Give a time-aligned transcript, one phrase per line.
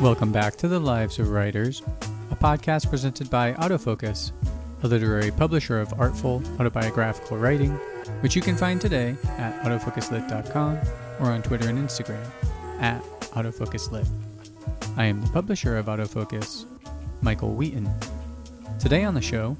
[0.00, 1.80] Welcome back to the Lives of Writers,
[2.30, 4.32] a podcast presented by Autofocus,
[4.82, 7.70] a literary publisher of artful autobiographical writing,
[8.20, 10.78] which you can find today at autofocuslit.com
[11.18, 12.22] or on Twitter and Instagram
[12.78, 14.06] at autofocuslit.
[14.98, 16.66] I am the publisher of Autofocus,
[17.22, 17.90] Michael Wheaton.
[18.78, 19.56] Today on the show,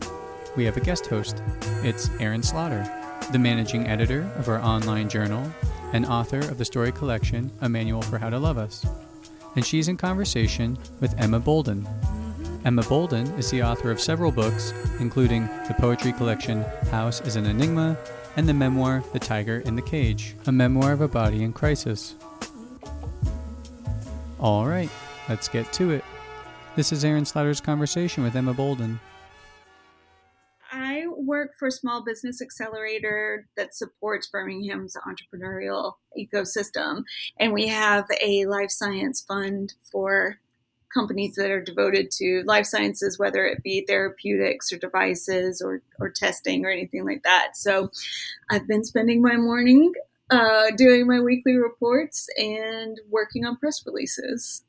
[0.55, 1.43] we have a guest host.
[1.82, 2.84] It's Erin Slaughter,
[3.32, 5.50] the managing editor of our online journal
[5.95, 8.84] and author of the story collection A Manual for How to Love Us
[9.56, 11.83] and she's in conversation with Emma Bolden.
[11.83, 12.66] Mm-hmm.
[12.66, 17.46] Emma Bolden is the author of several books, including the poetry collection House is an
[17.46, 17.96] Enigma
[18.37, 22.15] and the memoir The Tiger and the Cage, a memoir of a body in crisis.
[24.38, 24.91] All right,
[25.29, 26.04] let's get to it.
[26.77, 29.01] This is Erin Slaughter's conversation with Emma Bolden
[31.46, 37.04] work for a small business accelerator that supports Birmingham's entrepreneurial ecosystem.
[37.38, 40.38] And we have a life science fund for
[40.93, 46.10] companies that are devoted to life sciences, whether it be therapeutics or devices or, or
[46.10, 47.56] testing or anything like that.
[47.56, 47.90] So
[48.51, 49.93] I've been spending my morning
[50.30, 54.65] uh, doing my weekly reports and working on press releases.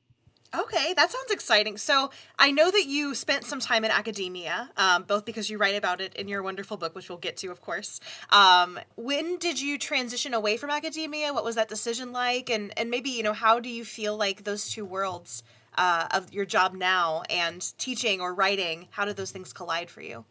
[0.56, 1.78] Okay, that sounds exciting.
[1.78, 2.10] So
[2.40, 6.00] I know that you spent some time in academia, um, both because you write about
[6.00, 8.00] it in your wonderful book, which we'll get to, of course.
[8.30, 11.34] Um, when did you transition away from academia?
[11.34, 12.50] What was that decision like?
[12.50, 15.44] And and maybe you know how do you feel like those two worlds
[15.78, 18.88] uh, of your job now and teaching or writing?
[18.92, 20.24] How did those things collide for you?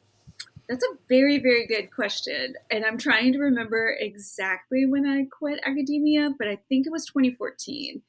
[0.69, 2.55] That's a very, very good question.
[2.71, 7.05] And I'm trying to remember exactly when I quit academia, but I think it was
[7.07, 8.03] 2014.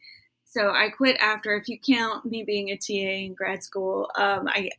[0.50, 4.48] So I quit after, if you count me being a TA in grad school, um,
[4.48, 4.70] I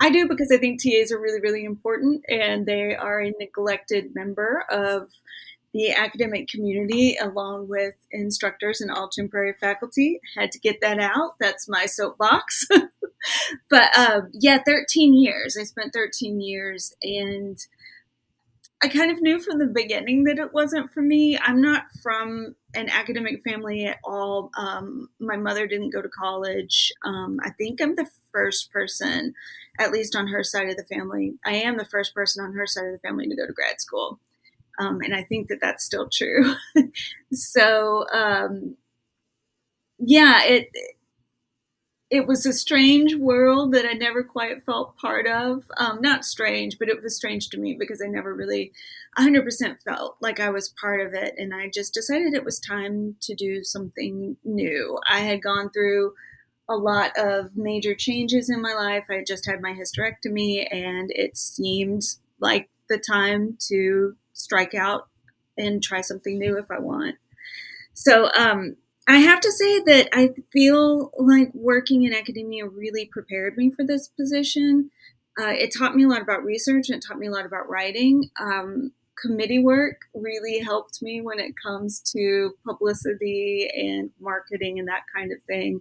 [0.00, 4.14] I do because I think TAs are really, really important and they are a neglected
[4.14, 5.10] member of
[5.72, 10.20] the academic community along with instructors and all temporary faculty.
[10.36, 11.34] Had to get that out.
[11.40, 12.66] That's my soapbox.
[13.70, 15.56] but um, yeah, 13 years.
[15.60, 17.58] I spent 13 years and
[18.84, 21.38] I kind of knew from the beginning that it wasn't for me.
[21.38, 24.50] I'm not from an academic family at all.
[24.58, 26.92] Um, my mother didn't go to college.
[27.02, 29.32] Um, I think I'm the first person,
[29.78, 31.32] at least on her side of the family.
[31.46, 33.80] I am the first person on her side of the family to go to grad
[33.80, 34.20] school.
[34.78, 36.54] Um, and I think that that's still true.
[37.32, 38.76] so, um,
[39.98, 40.68] yeah, it
[42.14, 45.64] it was a strange world that I never quite felt part of.
[45.78, 48.70] Um, not strange, but it was strange to me because I never really
[49.18, 51.34] 100% felt like I was part of it.
[51.36, 54.96] And I just decided it was time to do something new.
[55.10, 56.14] I had gone through
[56.68, 59.04] a lot of major changes in my life.
[59.10, 62.02] I just had my hysterectomy, and it seemed
[62.38, 65.08] like the time to strike out
[65.58, 67.16] and try something new if I want.
[67.92, 68.76] So, um,
[69.06, 73.84] I have to say that I feel like working in academia really prepared me for
[73.84, 74.90] this position.
[75.38, 77.68] Uh, it taught me a lot about research and it taught me a lot about
[77.68, 78.30] writing.
[78.40, 85.02] Um, committee work really helped me when it comes to publicity and marketing and that
[85.14, 85.80] kind of thing.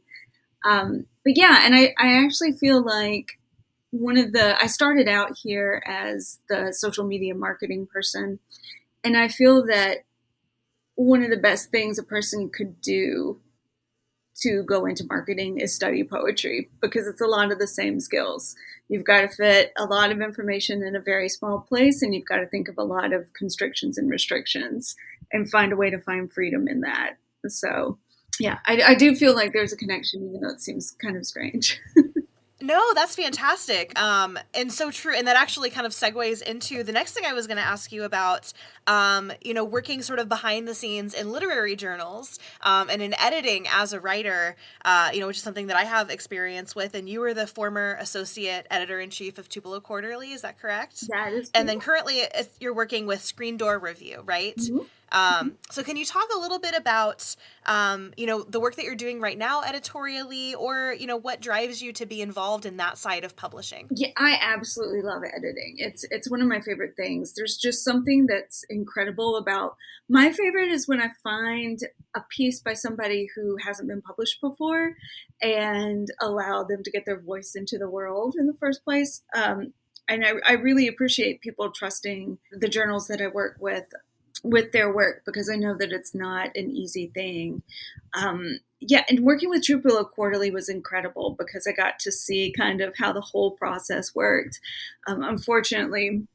[0.65, 3.27] Um, but yeah, and I, I actually feel like
[3.91, 8.39] one of the, I started out here as the social media marketing person.
[9.03, 9.99] And I feel that
[10.95, 13.39] one of the best things a person could do
[14.41, 18.55] to go into marketing is study poetry because it's a lot of the same skills.
[18.89, 22.25] You've got to fit a lot of information in a very small place and you've
[22.25, 24.95] got to think of a lot of constrictions and restrictions
[25.31, 27.17] and find a way to find freedom in that.
[27.47, 27.99] So,
[28.39, 31.25] yeah, I, I do feel like there's a connection, even though it seems kind of
[31.25, 31.79] strange.
[32.63, 33.99] No, that's fantastic.
[33.99, 35.13] Um, and so true.
[35.13, 37.91] And that actually kind of segues into the next thing I was going to ask
[37.91, 38.53] you about,
[38.87, 43.13] um, you know, working sort of behind the scenes in literary journals um, and in
[43.19, 46.95] editing as a writer, uh, you know, which is something that I have experience with.
[46.95, 50.31] And you were the former associate editor in chief of Tupelo Quarterly.
[50.31, 51.05] Is that correct?
[51.09, 51.51] That is.
[51.53, 52.21] And then currently
[52.61, 54.55] you're working with Screen Door Review, right?
[54.55, 54.85] Mm-hmm.
[55.13, 57.35] Um, so can you talk a little bit about,
[57.67, 61.39] um, you know, the work that you're doing right now editorially, or you know, what
[61.39, 63.87] drives you to be involved in that side of publishing?
[63.91, 65.75] Yeah, I absolutely love editing.
[65.77, 67.33] It's it's one of my favorite things.
[67.33, 69.75] There's just something that's incredible about.
[70.09, 71.79] My favorite is when I find
[72.15, 74.95] a piece by somebody who hasn't been published before,
[75.41, 79.21] and allow them to get their voice into the world in the first place.
[79.35, 79.73] Um,
[80.07, 83.85] and I, I, really appreciate people trusting the journals that I work with
[84.43, 87.63] with their work because I know that it's not an easy thing.
[88.13, 92.81] Um, yeah, and working with Tupelo Quarterly was incredible because I got to see kind
[92.81, 94.59] of how the whole process worked.
[95.07, 96.27] Um, unfortunately,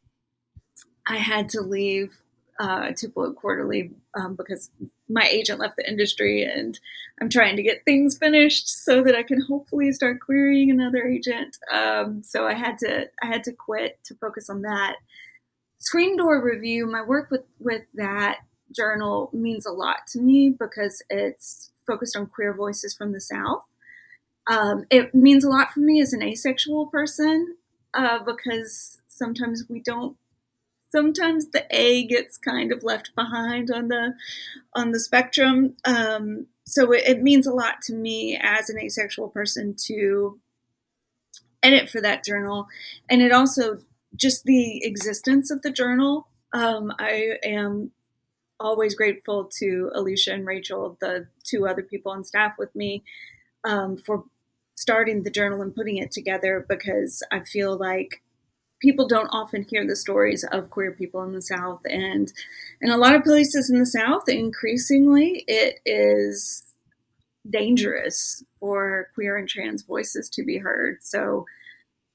[1.07, 2.19] I had to leave
[2.59, 4.71] uh, Tupelo Quarterly um, because
[5.09, 6.79] my agent left the industry and
[7.21, 11.57] I'm trying to get things finished so that I can hopefully start querying another agent.
[11.73, 14.97] Um, so I had to I had to quit to focus on that.
[15.79, 18.39] Screen Door Review, my work with with that
[18.75, 23.63] journal means a lot to me because it's focused on queer voices from the South.
[24.49, 27.57] Um, it means a lot for me as an asexual person
[27.95, 30.17] uh, because sometimes we don't
[30.91, 34.15] sometimes the A gets kind of left behind on the
[34.75, 35.77] on the spectrum.
[35.85, 40.39] Um, so it, it, means a lot to me as an asexual person to
[41.63, 42.69] edit for that journal,
[43.09, 43.81] and it also
[44.17, 46.29] just the existence of the journal.
[46.53, 47.91] Um, I am
[48.61, 53.05] always grateful to Alicia and Rachel, the two other people on staff with me,
[53.65, 54.25] um, for
[54.77, 58.23] starting the journal and putting it together because I feel like
[58.81, 61.81] people don't often hear the stories of queer people in the South.
[61.85, 62.33] And
[62.81, 66.65] in a lot of places in the South, increasingly, it is
[67.49, 70.99] dangerous for queer and trans voices to be heard.
[71.03, 71.47] So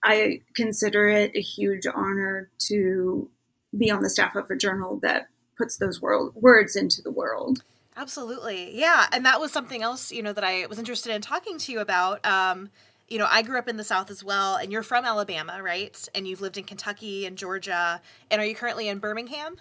[0.03, 3.29] I consider it a huge honor to
[3.77, 5.27] be on the staff of a journal that
[5.57, 7.63] puts those world, words into the world.
[7.95, 8.77] Absolutely.
[8.77, 9.07] Yeah.
[9.11, 11.79] And that was something else, you know, that I was interested in talking to you
[11.79, 12.25] about.
[12.25, 12.69] Um,
[13.07, 15.95] you know, I grew up in the South as well, and you're from Alabama, right?
[16.15, 18.01] And you've lived in Kentucky and Georgia.
[18.31, 19.57] And are you currently in Birmingham?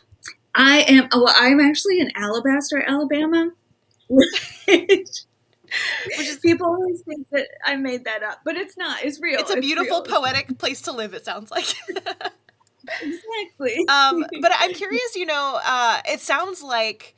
[0.54, 1.08] I am.
[1.12, 3.50] Well, I'm actually in Alabaster, Alabama.
[4.08, 5.24] Which,
[6.18, 9.04] which is people always think that I made that up, but it's not.
[9.04, 9.40] It's real.
[9.40, 11.14] It's a beautiful, poetic place to live.
[11.14, 11.66] It sounds like.
[13.02, 13.84] exactly.
[13.88, 15.16] Um, but I'm curious.
[15.16, 17.14] You know, uh, it sounds like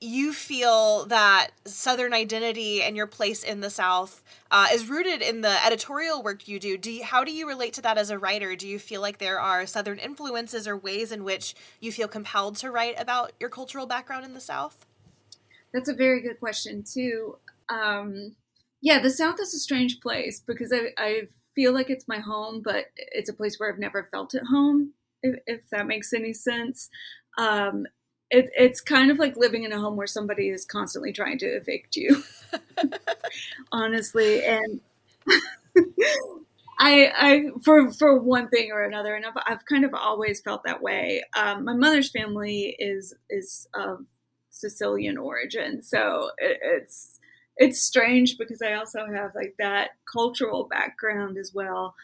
[0.00, 5.40] you feel that Southern identity and your place in the South uh, is rooted in
[5.40, 6.76] the editorial work you do.
[6.76, 8.54] Do you, how do you relate to that as a writer?
[8.54, 12.56] Do you feel like there are Southern influences or ways in which you feel compelled
[12.56, 14.84] to write about your cultural background in the South?
[15.72, 17.36] That's a very good question too.
[17.68, 18.36] Um,
[18.80, 21.22] yeah, the South is a strange place because I, I
[21.54, 24.92] feel like it's my home, but it's a place where I've never felt at home.
[25.22, 26.90] If, if that makes any sense.
[27.38, 27.86] Um,
[28.30, 31.46] it, it's kind of like living in a home where somebody is constantly trying to
[31.46, 32.22] evict you
[33.72, 34.80] honestly and
[36.78, 40.64] I, I, for for one thing or another, and I've, I've kind of always felt
[40.64, 41.22] that way.
[41.36, 44.06] Um, my mother's family is is of
[44.50, 47.20] Sicilian origin, so it, it's
[47.56, 51.94] it's strange because I also have like that cultural background as well.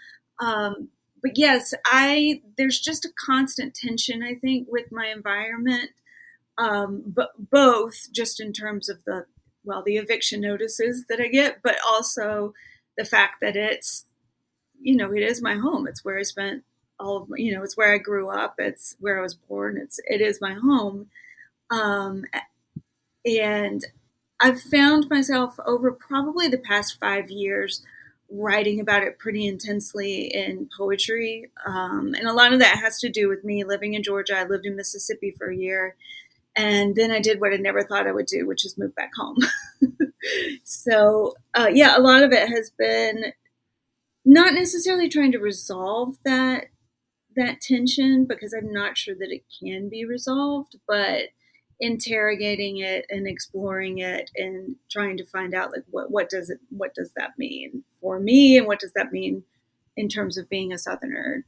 [0.40, 0.88] Um,
[1.22, 5.90] but yes, I there's just a constant tension I think with my environment
[6.58, 9.26] um, but both just in terms of the
[9.64, 12.54] well the eviction notices that I get, but also
[12.96, 14.04] the fact that it's
[14.80, 15.86] you know it is my home.
[15.88, 16.64] It's where I spent
[17.00, 18.56] all of my, you know it's where I grew up.
[18.58, 19.78] It's where I was born.
[19.78, 21.08] It's it is my home,
[21.70, 22.24] um,
[23.24, 23.84] and
[24.40, 27.82] I've found myself over probably the past five years
[28.30, 31.50] writing about it pretty intensely in poetry.
[31.66, 34.38] Um, and a lot of that has to do with me living in Georgia.
[34.38, 35.96] I lived in Mississippi for a year.
[36.56, 39.10] And then I did what I never thought I would do, which is move back
[39.16, 39.38] home.
[40.64, 43.32] so, uh, yeah, a lot of it has been
[44.24, 46.66] not necessarily trying to resolve that
[47.36, 51.28] that tension because I'm not sure that it can be resolved, but
[51.80, 56.58] interrogating it and exploring it and trying to find out like what what does it
[56.68, 58.58] what does that mean for me?
[58.58, 59.44] And what does that mean
[59.96, 61.44] in terms of being a southerner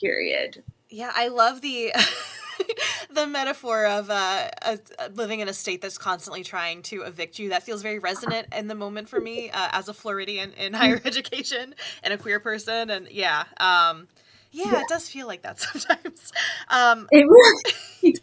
[0.00, 0.62] period?
[0.88, 1.92] Yeah i love the
[3.10, 4.48] the metaphor of uh,
[5.14, 7.50] living in a state that's constantly trying to evict you.
[7.50, 11.00] That feels very resonant in the moment for me uh, as a Floridian in higher
[11.04, 12.90] education and a queer person.
[12.90, 14.08] And yeah um,
[14.54, 16.32] yeah, yeah, it does feel like that sometimes.
[16.68, 17.62] Um, it really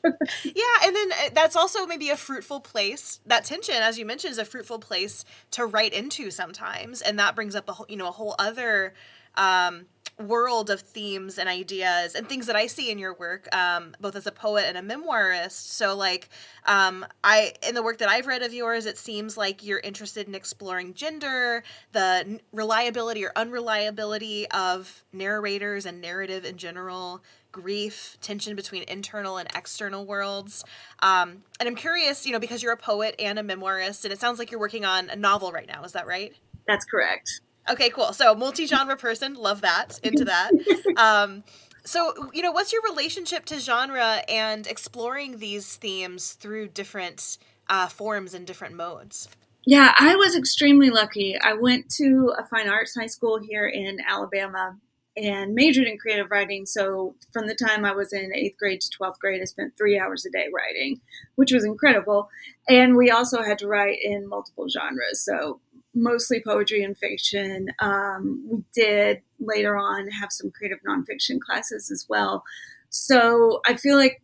[0.44, 3.20] yeah, and then uh, that's also maybe a fruitful place.
[3.26, 7.36] That tension, as you mentioned, is a fruitful place to write into sometimes, and that
[7.36, 8.94] brings up a whole, you know a whole other
[9.36, 9.88] um,
[10.22, 14.16] world of themes and ideas and things that I see in your work, um, both
[14.16, 15.52] as a poet and a memoirist.
[15.52, 16.30] So, like,
[16.66, 20.28] um, I in the work that I've read of yours, it seems like you're interested
[20.28, 28.56] in exploring gender, the reliability or unreliability of narrators and narrative in general, grief, tension
[28.56, 30.64] between internal and external worlds.
[31.00, 34.20] Um, and I'm curious, you know, because you're a poet and a memoirist, and it
[34.20, 35.84] sounds like you're working on a novel right now.
[35.84, 36.34] Is that right?
[36.68, 37.42] That's correct.
[37.72, 38.14] Okay, cool.
[38.14, 40.00] So multi-genre person, love that.
[40.04, 40.52] Into that.
[40.98, 41.44] Um,
[41.84, 47.38] so you know, what's your relationship to genre and exploring these themes through different
[47.70, 49.30] uh, forms and different modes?
[49.66, 51.36] Yeah, I was extremely lucky.
[51.42, 54.76] I went to a fine arts high school here in Alabama,
[55.18, 56.66] and majored in creative writing.
[56.66, 60.00] So from the time I was in eighth grade to 12th grade, I spent three
[60.00, 61.02] hours a day writing,
[61.36, 62.30] which was incredible.
[62.70, 65.22] And we also had to write in multiple genres.
[65.22, 65.60] So
[65.94, 67.70] mostly poetry and fiction.
[67.80, 72.44] Um, we did later on have some creative nonfiction classes as well.
[72.90, 74.22] So I feel like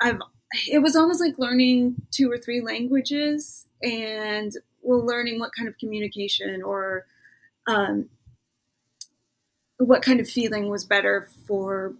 [0.00, 0.18] I've,
[0.70, 5.78] it was almost like learning two or three languages and we're learning what kind of
[5.78, 7.06] communication or
[7.66, 8.08] um,
[9.78, 11.94] what kind of feeling was better for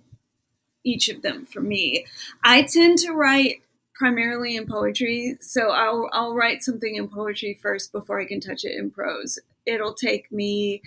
[0.84, 2.06] each of them for me.
[2.42, 3.62] I tend to write
[4.00, 8.64] primarily in poetry, so I'll I'll write something in poetry first before I can touch
[8.64, 9.38] it in prose.
[9.66, 10.80] It'll take me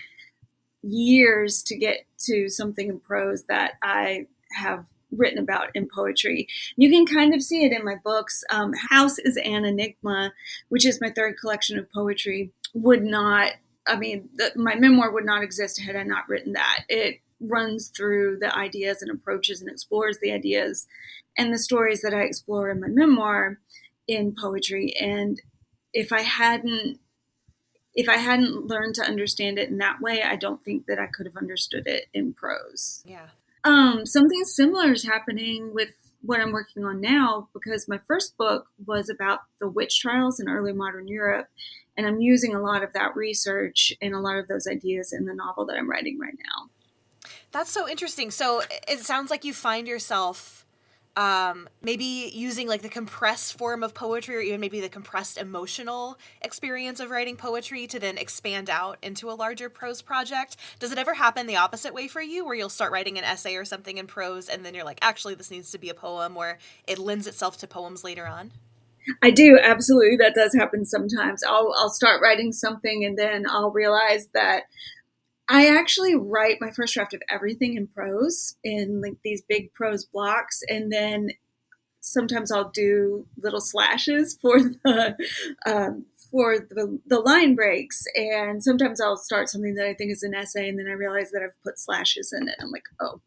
[0.82, 6.48] years to get to something in prose that I have written about in poetry.
[6.75, 8.43] You can kind of see it in my books.
[8.50, 10.34] Um, House is an Enigma,
[10.70, 13.51] which is my third collection of poetry, would not
[13.86, 16.86] I mean, the, my memoir would not exist had I not written that.
[16.89, 20.88] It runs through the ideas and approaches and explores the ideas
[21.38, 23.59] and the stories that I explore in my memoir
[24.07, 24.93] in poetry.
[25.00, 25.41] And
[25.93, 27.00] if I hadn't
[27.95, 31.05] if I hadn't learned to understand it in that way, I don't think that I
[31.05, 33.03] could have understood it in prose.
[33.05, 33.27] Yeah.
[33.63, 35.91] Um, something similar is happening with
[36.23, 40.50] what I'm working on now because my first book was about the witch trials in
[40.50, 41.47] early modern Europe.
[41.95, 45.25] And I'm using a lot of that research and a lot of those ideas in
[45.25, 46.69] the novel that I'm writing right now.
[47.53, 48.31] That's so interesting.
[48.31, 50.65] So it sounds like you find yourself
[51.15, 56.17] um, maybe using like the compressed form of poetry or even maybe the compressed emotional
[56.41, 60.57] experience of writing poetry to then expand out into a larger prose project.
[60.79, 63.55] Does it ever happen the opposite way for you where you'll start writing an essay
[63.55, 66.36] or something in prose and then you're like, actually, this needs to be a poem
[66.36, 66.57] or
[66.88, 68.51] it lends itself to poems later on?
[69.22, 70.17] I do absolutely.
[70.17, 71.43] That does happen sometimes.
[71.43, 74.63] I'll I'll start writing something and then I'll realize that
[75.50, 80.05] I actually write my first draft of everything in prose in like these big prose
[80.05, 81.31] blocks, and then
[82.00, 85.15] sometimes I'll do little slashes for the
[85.65, 90.23] um, for the, the line breaks, and sometimes I'll start something that I think is
[90.23, 92.55] an essay, and then I realize that I've put slashes in it.
[92.59, 93.21] I'm like, oh,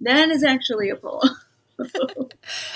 [0.00, 1.28] that is actually a poem.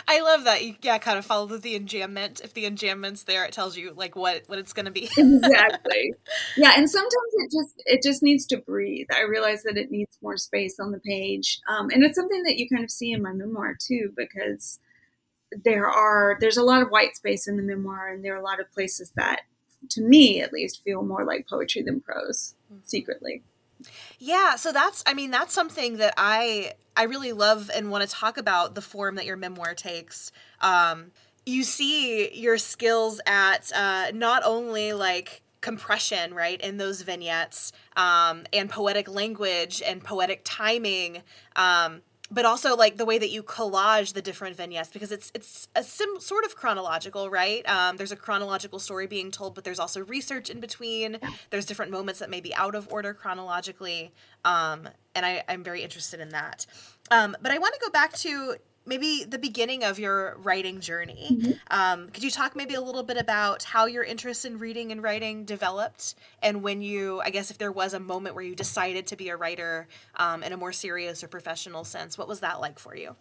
[0.09, 2.43] I love that you yeah kind of follow the enjambment.
[2.43, 5.09] If the enjambment's there, it tells you like what what it's going to be.
[5.17, 6.15] exactly.
[6.57, 9.07] Yeah, and sometimes it just it just needs to breathe.
[9.13, 12.57] I realize that it needs more space on the page, um, and it's something that
[12.57, 14.79] you kind of see in my memoir too, because
[15.65, 18.45] there are there's a lot of white space in the memoir, and there are a
[18.45, 19.43] lot of places that,
[19.91, 22.55] to me at least, feel more like poetry than prose.
[22.73, 22.83] Mm-hmm.
[22.85, 23.43] Secretly.
[24.19, 28.15] Yeah, so that's I mean that's something that I I really love and want to
[28.15, 30.33] talk about the form that your memoir takes.
[30.61, 31.13] Um,
[31.45, 38.45] you see your skills at uh, not only like compression, right, in those vignettes, um,
[38.53, 41.23] and poetic language and poetic timing,
[41.57, 45.69] um, but also like the way that you collage the different vignettes because it's it's
[45.77, 47.69] a sim sort of chronological right?
[47.69, 51.19] Um, there's a chronological story being told but there's also research in between.
[51.51, 54.13] There's different moments that may be out of order chronologically
[54.45, 56.67] um, and I, i'm very interested in that.
[57.11, 61.29] Um, but i want to go back to maybe the beginning of your writing journey.
[61.31, 61.53] Mm-hmm.
[61.71, 65.03] Um, could you talk maybe a little bit about how your interest in reading and
[65.03, 69.07] writing developed, and when you, I guess, if there was a moment where you decided
[69.09, 72.61] to be a writer um, in a more serious or professional sense, what was that
[72.61, 73.17] like for you?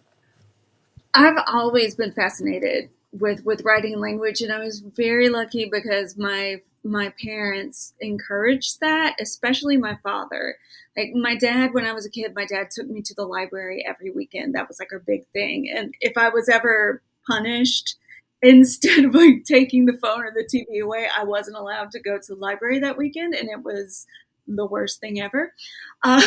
[1.13, 6.61] I've always been fascinated with with writing language, and I was very lucky because my
[6.83, 10.57] my parents encouraged that, especially my father.
[10.97, 13.85] Like my dad, when I was a kid, my dad took me to the library
[13.87, 14.55] every weekend.
[14.55, 15.71] That was like a big thing.
[15.73, 17.95] And if I was ever punished,
[18.41, 22.17] instead of like taking the phone or the TV away, I wasn't allowed to go
[22.17, 24.07] to the library that weekend, and it was
[24.47, 25.53] the worst thing ever.
[26.03, 26.19] Uh,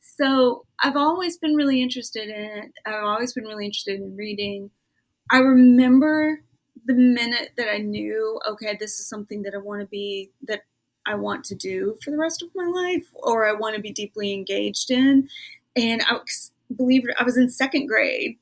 [0.00, 2.72] so I've always been really interested in it.
[2.86, 4.70] I've always been really interested in reading.
[5.30, 6.40] I remember
[6.88, 10.62] the minute that I knew, okay, this is something that I want to be, that
[11.06, 13.92] I want to do for the rest of my life, or I want to be
[13.92, 15.28] deeply engaged in.
[15.76, 16.18] And I
[16.74, 18.38] believe I was in second grade,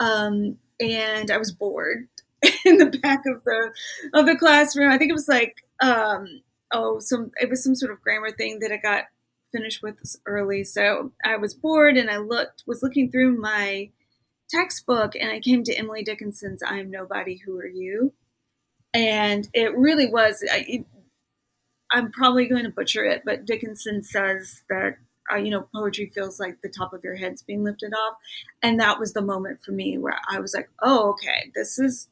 [0.00, 2.08] um, and I was bored
[2.64, 3.72] in the back of the
[4.14, 4.92] of the classroom.
[4.92, 6.40] I think it was like, um,
[6.72, 9.04] oh, some it was some sort of grammar thing that I got
[9.50, 10.62] finished with early.
[10.62, 13.90] So I was bored, and I looked was looking through my
[14.48, 18.12] textbook and I came to Emily Dickinson's I Am Nobody, Who Are You?
[18.94, 20.84] And it really was, I,
[21.92, 24.96] am probably going to butcher it, but Dickinson says that,
[25.30, 28.16] uh, you know, poetry feels like the top of your head's being lifted off.
[28.62, 32.08] And that was the moment for me where I was like, oh, okay, this is,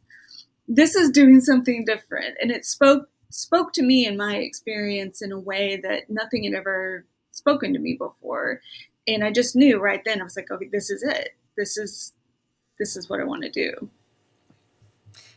[0.69, 2.37] this is doing something different.
[2.41, 6.55] And it spoke, spoke to me in my experience in a way that nothing had
[6.55, 8.61] ever spoken to me before.
[9.07, 11.31] And I just knew right then, I was like, okay, this is it.
[11.57, 12.13] This is,
[12.79, 13.91] this is what I want to do.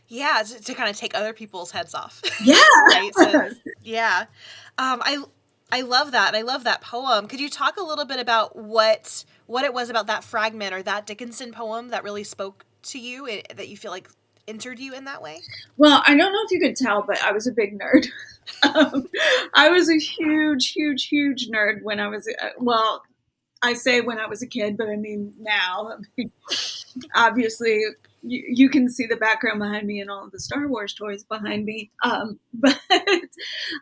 [0.08, 2.20] Yeah, to, to kind of take other people's heads off.
[2.44, 2.56] Yeah.
[2.88, 3.10] right.
[3.14, 3.50] So,
[3.82, 4.24] yeah.
[4.76, 5.22] Um, I,
[5.70, 6.34] I love that.
[6.34, 7.28] I love that poem.
[7.28, 10.82] Could you talk a little bit about what what it was about that fragment or
[10.82, 14.08] that Dickinson poem that really spoke to you eh, that you feel like
[14.48, 15.40] entered you in that way?
[15.76, 18.06] Well, I don't know if you could tell, but I was a big nerd.
[18.62, 19.08] um,
[19.54, 23.02] I was a huge, huge, huge nerd when I was, uh, well,
[23.62, 25.98] I say when I was a kid, but I mean now.
[27.14, 27.82] Obviously,
[28.22, 31.24] you, you, can see the background behind me and all of the Star Wars toys
[31.24, 31.90] behind me.
[32.02, 32.78] Um, but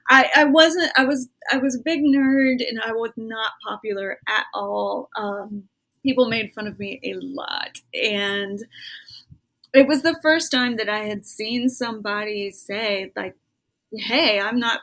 [0.08, 0.92] I, I, wasn't.
[0.96, 1.28] I was.
[1.52, 5.08] I was a big nerd, and I was not popular at all.
[5.16, 5.64] Um,
[6.02, 8.64] people made fun of me a lot, and
[9.74, 13.36] it was the first time that I had seen somebody say like,
[13.92, 14.80] "Hey, I'm not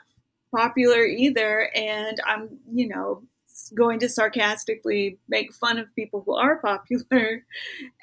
[0.56, 3.24] popular either," and I'm, you know,
[3.70, 7.44] going to sarcastically make fun of people who are popular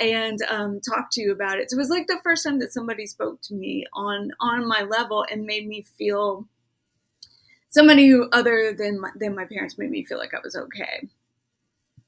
[0.01, 1.71] and um, talk to you about it.
[1.71, 4.83] So it was like the first time that somebody spoke to me on on my
[4.83, 6.47] level and made me feel
[7.71, 11.09] somebody who other than my, than my parents made me feel like I was okay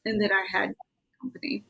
[0.05, 0.75] and that I had
[1.21, 1.65] company.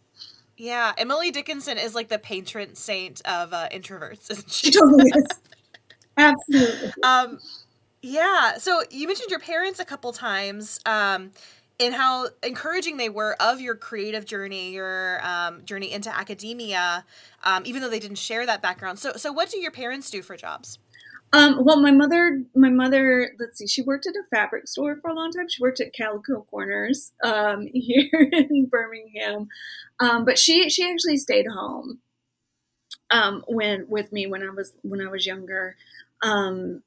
[0.56, 4.66] Yeah, Emily Dickinson is like the patron saint of uh, introverts, isn't she?
[4.72, 5.26] She totally is.
[6.16, 6.92] Absolutely.
[7.02, 7.38] Um,
[8.02, 8.58] yeah.
[8.58, 10.78] So you mentioned your parents a couple times.
[10.86, 11.32] Um,
[11.80, 17.04] and how encouraging they were of your creative journey, your um, journey into academia,
[17.42, 18.98] um, even though they didn't share that background.
[18.98, 20.78] So, so what do your parents do for jobs?
[21.32, 25.10] Um, well, my mother, my mother, let's see, she worked at a fabric store for
[25.10, 25.48] a long time.
[25.48, 29.48] She worked at Calico Corners um, here in Birmingham,
[29.98, 31.98] um, but she she actually stayed home
[33.10, 35.76] um, when with me when I was when I was younger.
[36.22, 36.82] Um,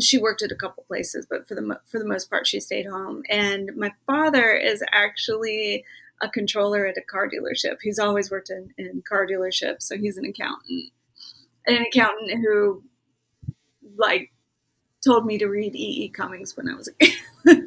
[0.00, 2.86] she worked at a couple places, but for the for the most part, she stayed
[2.86, 3.22] home.
[3.28, 5.84] And my father is actually
[6.22, 7.76] a controller at a car dealership.
[7.82, 10.90] He's always worked in, in car dealerships, so he's an accountant.
[11.66, 12.82] An accountant who,
[13.96, 14.32] like,
[15.04, 16.04] told me to read E.
[16.04, 16.08] E.
[16.08, 17.14] Cummings when I was a kid.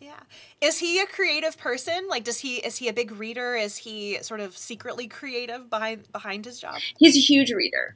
[0.00, 0.20] yeah,
[0.60, 2.06] is he a creative person?
[2.08, 3.56] Like, does he is he a big reader?
[3.56, 6.80] Is he sort of secretly creative behind behind his job?
[6.98, 7.94] He's a huge reader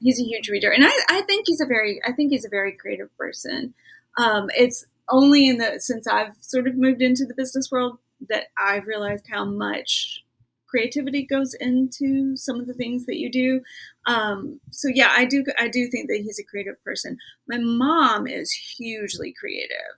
[0.00, 2.50] he's a huge reader, and I, I think he's a very I think he's a
[2.50, 3.74] very creative person.
[4.18, 8.44] Um, it's only in the since I've sort of moved into the business world that
[8.58, 10.24] I've realized how much
[10.68, 13.60] creativity goes into some of the things that you do.
[14.06, 17.18] Um, so yeah, I do I do think that he's a creative person.
[17.48, 19.96] My mom is hugely creative.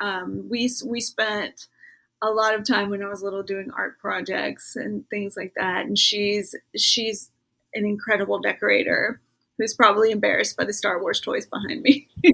[0.00, 1.66] Um, we we spent
[2.22, 5.86] a lot of time when I was little doing art projects and things like that,
[5.86, 7.30] and she's she's
[7.74, 9.20] an incredible decorator
[9.58, 12.08] who's probably embarrassed by the Star Wars toys behind me.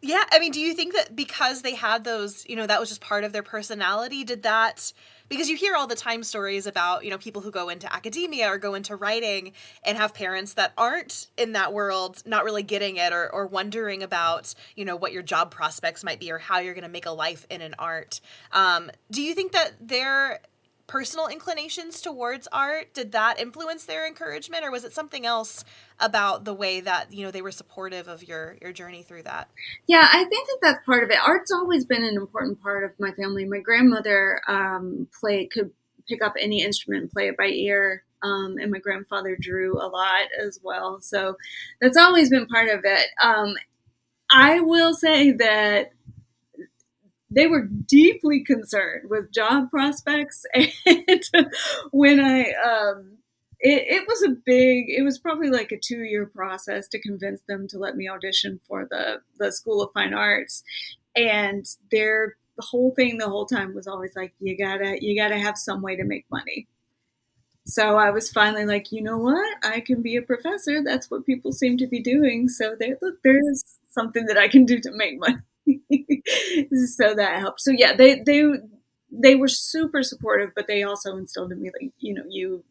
[0.00, 2.88] yeah, I mean, do you think that because they had those, you know, that was
[2.88, 4.92] just part of their personality, did that
[5.32, 8.48] because you hear all the time stories about, you know, people who go into academia
[8.48, 12.96] or go into writing and have parents that aren't in that world, not really getting
[12.96, 16.58] it or, or wondering about, you know, what your job prospects might be or how
[16.58, 18.20] you're going to make a life in an art.
[18.52, 20.40] Um, do you think that they're
[20.92, 22.92] personal inclinations towards art?
[22.92, 25.64] Did that influence their encouragement or was it something else
[25.98, 29.48] about the way that you know they were supportive of your your journey through that?
[29.86, 31.16] Yeah i think that that's part of it.
[31.26, 33.46] Art's always been an important part of my family.
[33.46, 35.70] My grandmother um, played could
[36.06, 39.88] pick up any instrument and play it by ear um, and my grandfather drew a
[39.88, 41.00] lot as well.
[41.00, 41.38] So
[41.80, 43.06] that's always been part of it.
[43.22, 43.54] Um,
[44.30, 45.92] i will say that
[47.34, 50.44] they were deeply concerned with job prospects.
[50.86, 51.50] And
[51.90, 53.18] when I, um,
[53.60, 57.42] it, it, was a big, it was probably like a two year process to convince
[57.48, 60.62] them to let me audition for the, the School of Fine Arts.
[61.16, 65.38] And their the whole thing the whole time was always like, you gotta, you gotta
[65.38, 66.66] have some way to make money.
[67.64, 69.64] So I was finally like, you know what?
[69.64, 70.82] I can be a professor.
[70.82, 72.48] That's what people seem to be doing.
[72.48, 75.36] So there, look, there's something that I can do to make money.
[76.96, 77.60] so that helped.
[77.60, 78.44] So yeah, they they
[79.10, 82.64] they were super supportive, but they also instilled in me like you know you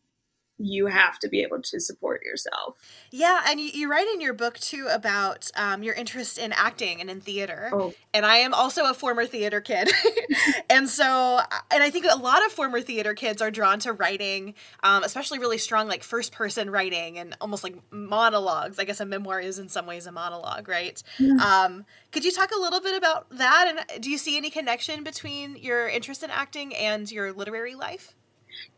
[0.63, 2.77] you have to be able to support yourself.
[3.11, 7.01] Yeah, and you, you write in your book too about um, your interest in acting
[7.01, 7.69] and in theater.
[7.73, 7.93] Oh.
[8.13, 9.91] And I am also a former theater kid.
[10.69, 11.39] and so,
[11.71, 15.39] and I think a lot of former theater kids are drawn to writing, um, especially
[15.39, 18.79] really strong, like first person writing and almost like monologues.
[18.79, 21.01] I guess a memoir is in some ways a monologue, right?
[21.19, 21.35] Yeah.
[21.35, 23.67] Um, could you talk a little bit about that?
[23.67, 28.15] And do you see any connection between your interest in acting and your literary life?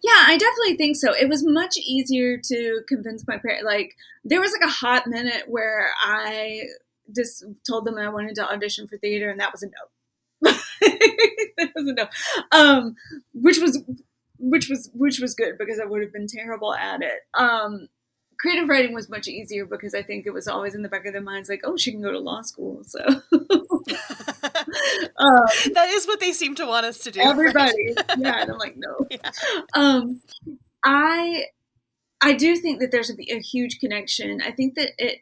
[0.02, 1.14] Yeah, I definitely think so.
[1.14, 3.66] It was much easier to convince my parents.
[3.66, 6.64] Like, there was like a hot minute where I
[7.16, 10.52] just told them I wanted to audition for theater, and that was a no.
[10.82, 12.10] that was enough.
[12.52, 12.96] Um,
[13.34, 13.82] which was
[14.40, 17.22] which was which was good because I would have been terrible at it.
[17.34, 17.88] Um,
[18.40, 21.14] creative writing was much easier because I think it was always in the back of
[21.14, 22.84] their minds, like, oh, she can go to law school.
[22.84, 23.00] So
[25.18, 27.20] um, that is what they seem to want us to do.
[27.24, 28.06] Everybody, right?
[28.18, 28.42] yeah.
[28.42, 29.08] And I'm like, no.
[29.12, 29.32] Yeah.
[29.74, 30.22] Um,
[30.84, 31.46] I
[32.22, 34.42] I do think that there's a, a huge connection.
[34.42, 35.20] I think that it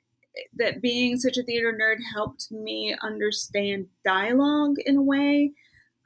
[0.57, 5.51] that being such a theater nerd helped me understand dialogue in a way.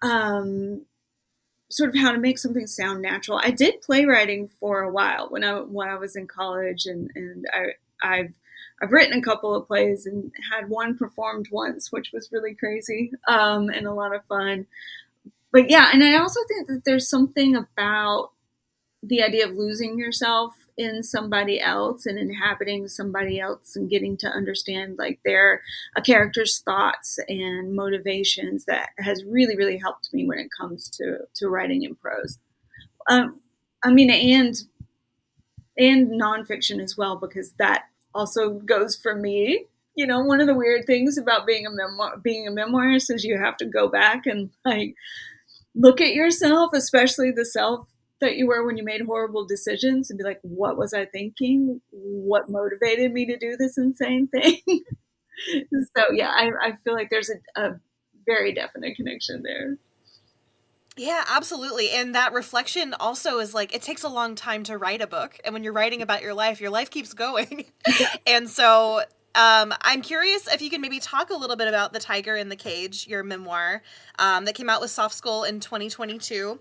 [0.01, 0.85] Um,
[1.69, 3.39] sort of how to make something sound natural.
[3.43, 7.45] I did playwriting for a while when I when I was in college, and and
[7.53, 8.33] I I've
[8.81, 13.11] I've written a couple of plays and had one performed once, which was really crazy
[13.27, 14.67] um, and a lot of fun.
[15.51, 18.31] But yeah, and I also think that there's something about
[19.01, 24.27] the idea of losing yourself in somebody else and inhabiting somebody else and getting to
[24.27, 25.61] understand like their
[25.95, 31.19] a character's thoughts and motivations that has really really helped me when it comes to
[31.33, 32.37] to writing in prose
[33.09, 33.39] um,
[33.83, 34.63] i mean and
[35.77, 37.83] and nonfiction as well because that
[38.13, 42.17] also goes for me you know one of the weird things about being a memoir
[42.17, 44.95] being a memoirist is you have to go back and like
[45.75, 47.87] look at yourself especially the self
[48.21, 51.81] that you were when you made horrible decisions and be like, what was I thinking?
[51.91, 54.61] What motivated me to do this insane thing?
[55.95, 57.79] so yeah, I, I, feel like there's a, a
[58.25, 59.77] very definite connection there.
[60.97, 61.91] Yeah, absolutely.
[61.91, 65.37] And that reflection also is like it takes a long time to write a book.
[65.43, 67.65] And when you're writing about your life, your life keeps going.
[68.27, 69.01] and so
[69.35, 72.49] um, I'm curious if you can maybe talk a little bit about The Tiger and
[72.49, 73.83] the Cage, your memoir
[74.19, 76.59] um, that came out with Soft Skull in 2022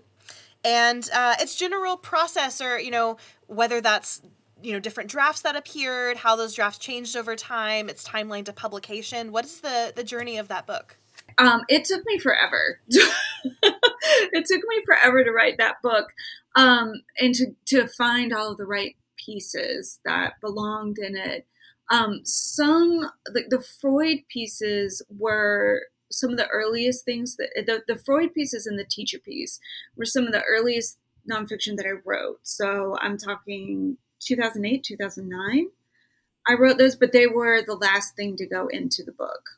[0.65, 3.17] and uh, its general process, or you know
[3.47, 4.21] whether that's
[4.61, 8.53] you know different drafts that appeared, how those drafts changed over time, its timeline to
[8.53, 9.31] publication.
[9.31, 10.97] What is the the journey of that book?
[11.37, 12.79] Um, it took me forever.
[14.33, 16.13] it took me forever to write that book,
[16.55, 21.45] um, and to to find all of the right pieces that belonged in it.
[21.91, 27.99] Um, some the, the Freud pieces were some of the earliest things that the, the
[27.99, 29.59] Freud pieces and the teacher piece
[29.95, 30.97] were some of the earliest
[31.29, 32.39] nonfiction that I wrote.
[32.43, 35.67] So I'm talking 2008, 2009.
[36.47, 39.49] I wrote those, but they were the last thing to go into the book.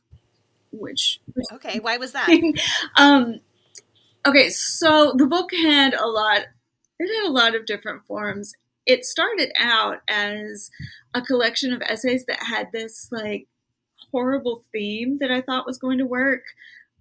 [0.71, 1.21] Which
[1.53, 2.29] okay, why was that?
[2.97, 3.39] um,
[4.27, 6.41] okay, so the book had a lot.
[6.99, 8.53] It had a lot of different forms.
[8.85, 10.69] It started out as
[11.13, 13.47] a collection of essays that had this like
[14.11, 16.43] horrible theme that I thought was going to work.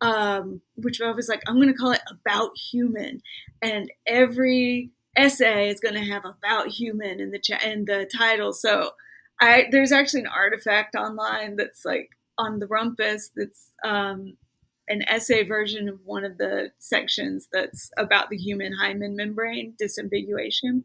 [0.02, 3.22] Um, which I was like, I'm going to call it About Human.
[3.62, 8.52] And every essay is going to have About Human in the, cha- in the title.
[8.52, 8.90] So
[9.40, 14.36] I, there's actually an artifact online that's like on the rumpus that's um,
[14.88, 20.84] an essay version of one of the sections that's about the human hymen membrane disambiguation.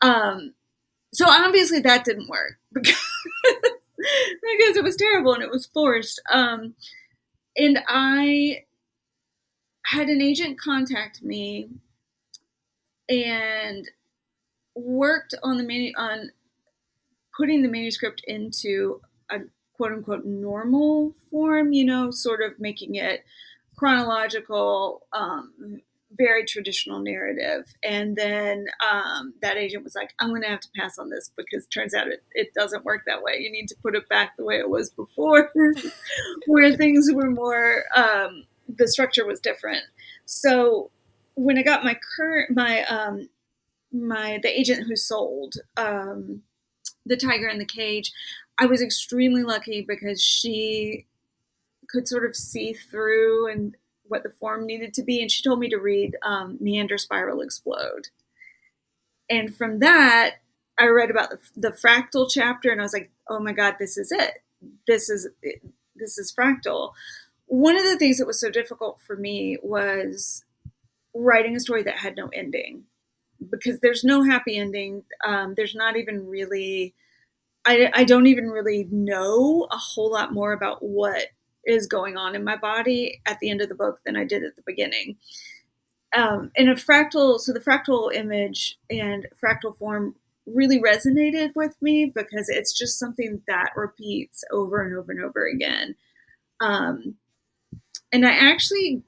[0.00, 0.54] Um,
[1.12, 2.94] so obviously that didn't work because
[3.44, 6.20] because it was terrible and it was forced.
[6.30, 6.74] Um,
[7.56, 8.64] and I
[9.84, 11.68] had an agent contact me
[13.08, 13.88] and
[14.74, 16.30] worked on the manu- on
[17.36, 19.00] putting the manuscript into
[19.76, 23.24] quote unquote normal form, you know, sort of making it
[23.76, 25.80] chronological, um,
[26.16, 27.66] very traditional narrative.
[27.82, 31.30] And then um, that agent was like, I'm going to have to pass on this
[31.36, 33.38] because turns out it, it doesn't work that way.
[33.40, 35.50] You need to put it back the way it was before,
[36.46, 39.82] where things were more, um, the structure was different.
[40.24, 40.90] So
[41.34, 43.28] when I got my current, my, um,
[43.92, 46.42] my, the agent who sold um,
[47.06, 48.12] the tiger and the cage,
[48.58, 51.06] I was extremely lucky because she
[51.88, 55.58] could sort of see through and what the form needed to be, and she told
[55.58, 58.08] me to read um, Meander Spiral Explode.
[59.30, 60.36] And from that,
[60.78, 63.96] I read about the, the fractal chapter, and I was like, "Oh my god, this
[63.96, 64.42] is it!
[64.86, 65.28] This is
[65.96, 66.92] this is fractal."
[67.46, 70.44] One of the things that was so difficult for me was
[71.14, 72.84] writing a story that had no ending,
[73.50, 75.04] because there's no happy ending.
[75.26, 76.94] Um, there's not even really.
[77.66, 81.28] I, I don't even really know a whole lot more about what
[81.66, 84.44] is going on in my body at the end of the book than I did
[84.44, 85.16] at the beginning.
[86.14, 90.14] Um, and a fractal, so the fractal image and fractal form
[90.46, 95.46] really resonated with me because it's just something that repeats over and over and over
[95.46, 95.96] again.
[96.60, 97.16] Um,
[98.12, 99.02] and I actually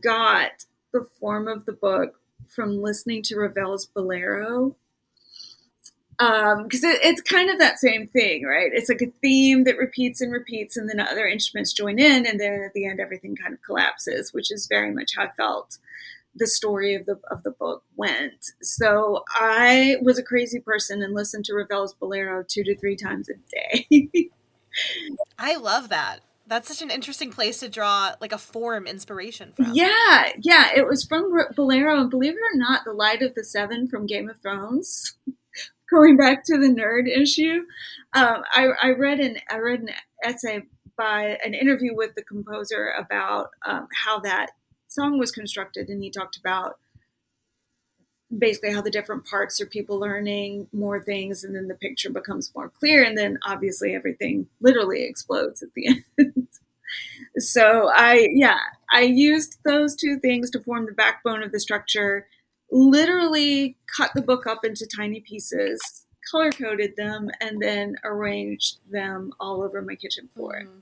[0.00, 4.76] got the form of the book from listening to Ravel's Bolero.
[6.18, 8.70] Because um, it, it's kind of that same thing, right?
[8.72, 12.40] It's like a theme that repeats and repeats, and then other instruments join in, and
[12.40, 15.78] then at the end, everything kind of collapses, which is very much how I felt
[16.36, 18.52] the story of the of the book went.
[18.62, 23.28] So I was a crazy person and listened to Ravel's Bolero two to three times
[23.28, 24.30] a day.
[25.38, 26.20] I love that.
[26.48, 29.72] That's such an interesting place to draw like a form inspiration from.
[29.72, 30.68] Yeah, yeah.
[30.76, 34.06] It was from Bolero, and believe it or not, the Light of the Seven from
[34.06, 35.16] Game of Thrones.
[35.90, 37.62] Going back to the nerd issue,
[38.12, 39.90] um, I, I read an I read an
[40.24, 40.62] essay
[40.96, 44.50] by an interview with the composer about um, how that
[44.88, 46.78] song was constructed, and he talked about
[48.36, 52.52] basically how the different parts are people learning more things and then the picture becomes
[52.54, 55.86] more clear and then obviously everything literally explodes at the
[56.18, 56.48] end.
[57.38, 58.58] So i yeah
[58.90, 62.26] i used those two things to form the backbone of the structure
[62.70, 69.32] literally cut the book up into tiny pieces color coded them and then arranged them
[69.38, 70.80] all over my kitchen floor mm-hmm.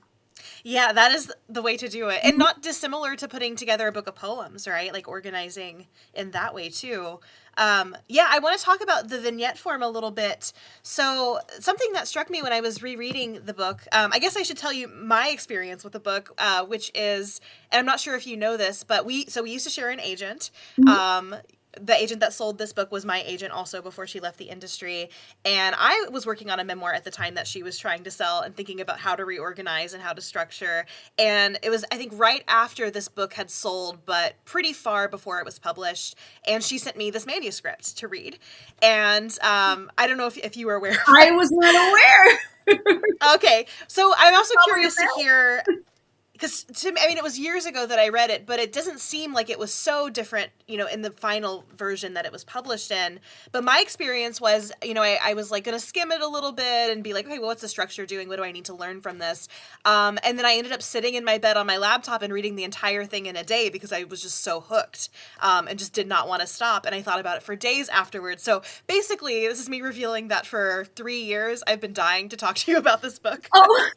[0.63, 2.19] Yeah, that is the way to do it.
[2.23, 4.91] And not dissimilar to putting together a book of poems, right?
[4.91, 7.19] Like organizing in that way too.
[7.57, 10.51] Um, yeah, I want to talk about the vignette form a little bit.
[10.81, 14.41] So, something that struck me when I was rereading the book, um, I guess I
[14.41, 17.39] should tell you my experience with the book, uh, which is,
[17.71, 19.89] and I'm not sure if you know this, but we, so we used to share
[19.89, 20.51] an agent.
[20.77, 20.89] Mm-hmm.
[20.89, 21.35] Um,
[21.79, 25.09] the agent that sold this book was my agent also before she left the industry.
[25.43, 28.11] And I was working on a memoir at the time that she was trying to
[28.11, 30.85] sell and thinking about how to reorganize and how to structure.
[31.17, 35.39] And it was, I think, right after this book had sold, but pretty far before
[35.39, 36.15] it was published.
[36.47, 38.39] And she sent me this manuscript to read.
[38.81, 40.97] And um, I don't know if, if you were aware.
[41.07, 42.39] I was not aware.
[43.35, 43.65] okay.
[43.87, 45.63] So I'm also curious to hear
[46.35, 48.73] because to me, I mean, it was years ago that I read it, but it
[48.73, 52.31] doesn't seem like it was so different, you know, in the final version that it
[52.33, 53.21] was published in.
[53.53, 56.27] But my experience was, you know, I, I was like going to skim it a
[56.27, 58.27] little bit and be like, okay, well, what's the structure doing?
[58.27, 59.47] What do I need to learn from this?
[59.85, 62.57] Um, and then I ended up sitting in my bed on my laptop and reading
[62.57, 65.07] the entire thing in a day because I was just so hooked
[65.39, 66.85] um, and just did not want to stop.
[66.85, 68.43] And I thought about it for days afterwards.
[68.43, 72.55] So basically, this is me revealing that for three years I've been dying to talk
[72.57, 73.47] to you about this book.
[73.53, 73.89] Oh.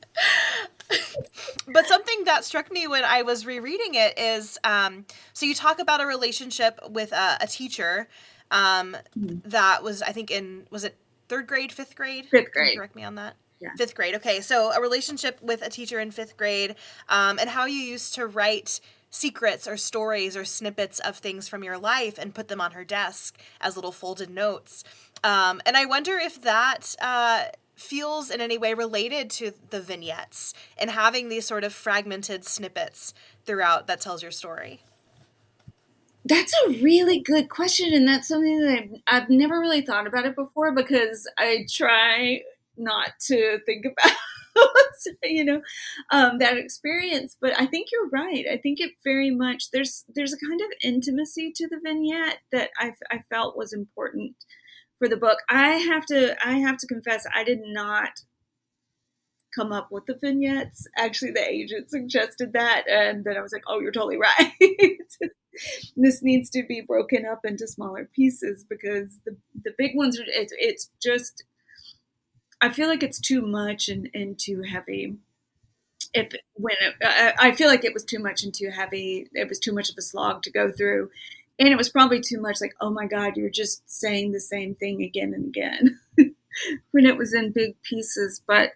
[1.73, 5.81] but something that struck me when I was rereading it is um, so you talk
[5.81, 8.09] about a relationship with a, a teacher
[8.51, 9.49] um, mm-hmm.
[9.49, 10.97] that was, I think, in, was it
[11.29, 12.27] third grade, fifth grade?
[12.27, 12.77] Fifth grade.
[12.77, 13.35] correct me on that.
[13.61, 13.71] Yeah.
[13.77, 14.15] Fifth grade.
[14.15, 14.41] Okay.
[14.41, 16.77] So a relationship with a teacher in fifth grade
[17.09, 21.65] um, and how you used to write secrets or stories or snippets of things from
[21.65, 24.85] your life and put them on her desk as little folded notes.
[25.25, 27.47] Um, and I wonder if that uh,
[27.79, 33.15] feels in any way related to the vignettes and having these sort of fragmented snippets
[33.45, 34.83] throughout that tells your story?
[36.25, 40.27] That's a really good question, and that's something that I've, I've never really thought about
[40.27, 42.43] it before because I try
[42.77, 44.13] not to think about
[45.23, 45.61] you know
[46.11, 50.33] um, that experience but i think you're right i think it very much there's there's
[50.33, 54.35] a kind of intimacy to the vignette that i, I felt was important
[54.99, 55.39] for the book.
[55.49, 58.21] I have to I have to confess I did not
[59.55, 60.87] come up with the vignettes.
[60.97, 64.53] Actually, the agent suggested that, and then I was like, "Oh, you're totally right.
[65.97, 70.25] this needs to be broken up into smaller pieces because the the big ones are
[70.27, 71.45] it's it's just
[72.61, 75.17] I feel like it's too much and, and too heavy.
[76.15, 79.49] If when it, I, I feel like it was too much and too heavy, it
[79.49, 81.11] was too much of a slog to go through
[81.59, 84.75] and it was probably too much like oh my god you're just saying the same
[84.75, 85.99] thing again and again
[86.91, 88.41] when it was in big pieces.
[88.47, 88.73] But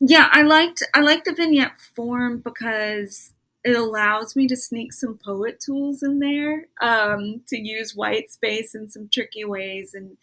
[0.00, 3.32] yeah i liked i liked the vignette form because
[3.64, 8.74] it allows me to sneak some poet tools in there um, to use white space
[8.74, 10.18] in some tricky ways and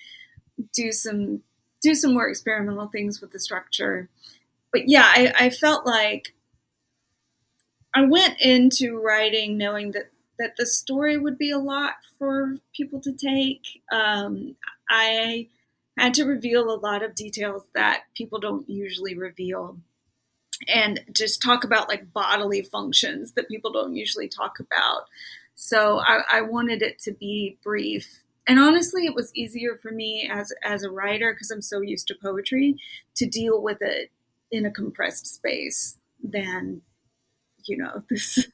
[0.73, 1.41] do some
[1.81, 4.07] do some more experimental things with the structure.
[4.71, 6.33] But yeah I, I felt like
[7.93, 12.99] i went into writing knowing that that the story would be a lot for people
[13.01, 13.61] to take.
[13.91, 14.55] Um,
[14.89, 15.47] I
[15.97, 19.77] had to reveal a lot of details that people don't usually reveal
[20.67, 25.05] and just talk about like bodily functions that people don't usually talk about.
[25.55, 28.21] So I, I wanted it to be brief.
[28.47, 32.07] And honestly, it was easier for me as as a writer because I'm so used
[32.07, 32.77] to poetry
[33.15, 34.11] to deal with it
[34.51, 36.81] in a compressed space than
[37.65, 38.47] you know this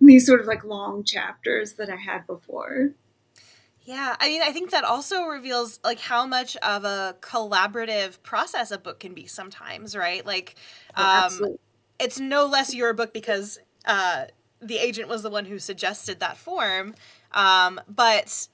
[0.00, 2.90] these sort of like long chapters that I had before.
[3.82, 8.70] Yeah, I mean, I think that also reveals like how much of a collaborative process
[8.70, 10.24] a book can be sometimes, right?
[10.24, 10.54] Like,
[10.96, 11.56] oh, um,
[11.98, 14.26] it's no less your book because uh,
[14.60, 16.94] the agent was the one who suggested that form.
[17.32, 18.48] Um, but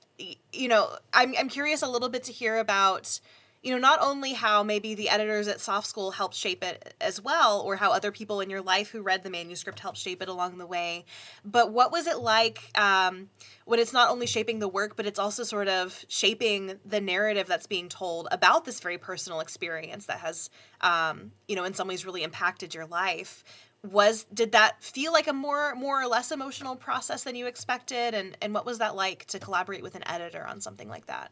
[0.52, 3.20] you know, I'm I'm curious a little bit to hear about
[3.66, 7.20] you know, not only how maybe the editors at Soft Skull helped shape it as
[7.20, 10.28] well, or how other people in your life who read the manuscript helped shape it
[10.28, 11.04] along the way,
[11.44, 13.28] but what was it like um,
[13.64, 17.48] when it's not only shaping the work, but it's also sort of shaping the narrative
[17.48, 20.48] that's being told about this very personal experience that has,
[20.80, 23.42] um, you know, in some ways really impacted your life?
[23.82, 28.14] was did that feel like a more more or less emotional process than you expected
[28.14, 31.30] and and what was that like to collaborate with an editor on something like that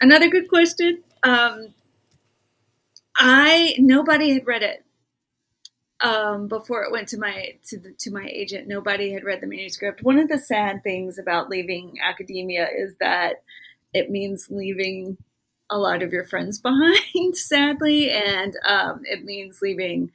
[0.00, 1.02] another good question.
[1.22, 1.74] Um,
[3.16, 4.84] I nobody had read it
[6.00, 8.68] um, before it went to my to the, to my agent.
[8.68, 10.02] Nobody had read the manuscript.
[10.02, 13.42] One of the sad things about leaving academia is that
[13.92, 15.18] it means leaving
[15.68, 20.10] a lot of your friends behind, sadly, and um, it means leaving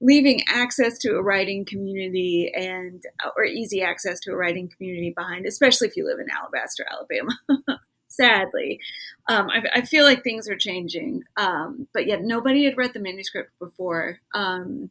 [0.00, 3.04] leaving access to a writing community and
[3.36, 7.36] or easy access to a writing community behind, especially if you live in Alabaster, Alabama.
[8.16, 8.80] sadly.
[9.28, 13.00] Um, I, I, feel like things are changing, um, but yet nobody had read the
[13.00, 14.18] manuscript before.
[14.34, 14.90] Um,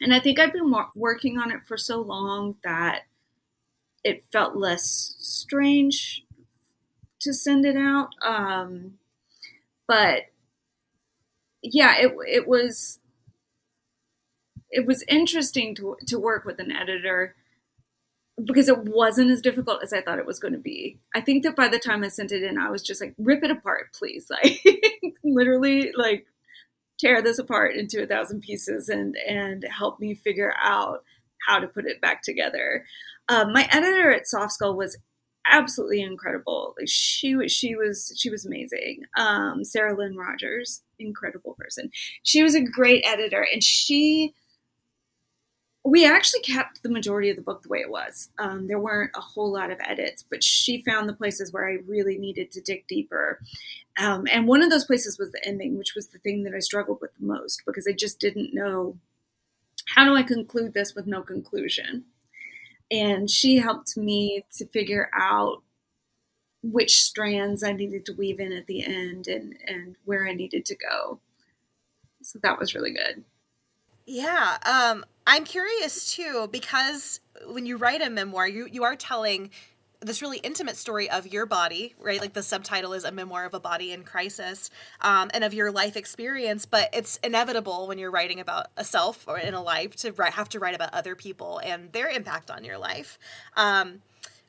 [0.00, 3.02] and I think I've been working on it for so long that
[4.02, 6.24] it felt less strange
[7.20, 8.10] to send it out.
[8.22, 8.94] Um,
[9.86, 10.24] but
[11.62, 12.98] yeah, it, it was
[14.70, 17.36] it was interesting to to work with an editor
[18.42, 20.98] because it wasn't as difficult as I thought it was going to be.
[21.14, 23.44] I think that by the time I sent it in, I was just like, rip
[23.44, 24.30] it apart, please.
[24.42, 24.60] Like
[25.22, 26.26] literally like
[26.98, 31.02] tear this apart into a thousand pieces and and help me figure out
[31.46, 32.84] how to put it back together.
[33.28, 34.98] Um, my editor at Soft Skull was
[35.46, 36.74] absolutely incredible.
[36.78, 39.02] Like she was she was she was amazing.
[39.16, 41.90] Um, Sarah Lyn Rogers, incredible person.
[42.22, 44.34] She was a great editor and she
[45.84, 48.30] we actually kept the majority of the book the way it was.
[48.38, 51.78] Um, there weren't a whole lot of edits, but she found the places where I
[51.86, 53.38] really needed to dig deeper.
[53.98, 56.60] Um, and one of those places was the ending, which was the thing that I
[56.60, 58.96] struggled with the most because I just didn't know
[59.86, 62.04] how do I conclude this with no conclusion.
[62.90, 65.62] And she helped me to figure out
[66.62, 70.64] which strands I needed to weave in at the end and, and where I needed
[70.66, 71.20] to go.
[72.22, 73.22] So that was really good.
[74.06, 79.50] Yeah, um, I'm curious too because when you write a memoir, you you are telling
[80.00, 82.20] this really intimate story of your body, right?
[82.20, 84.68] Like the subtitle is a memoir of a body in crisis,
[85.00, 86.66] um, and of your life experience.
[86.66, 90.34] But it's inevitable when you're writing about a self or in a life to write,
[90.34, 93.18] have to write about other people and their impact on your life.
[93.56, 94.02] Um,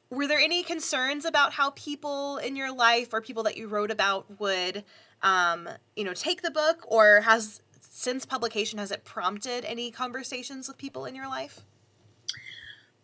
[0.09, 3.91] were there any concerns about how people in your life or people that you wrote
[3.91, 4.83] about would,
[5.23, 7.61] um, you know, take the book, or has
[7.97, 11.61] since publication has it prompted any conversations with people in your life?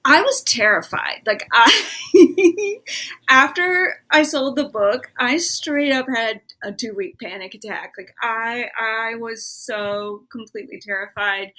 [0.03, 1.21] I was terrified.
[1.25, 2.77] Like I
[3.29, 7.93] after I sold the book, I straight up had a 2-week panic attack.
[7.97, 11.53] Like I I was so completely terrified.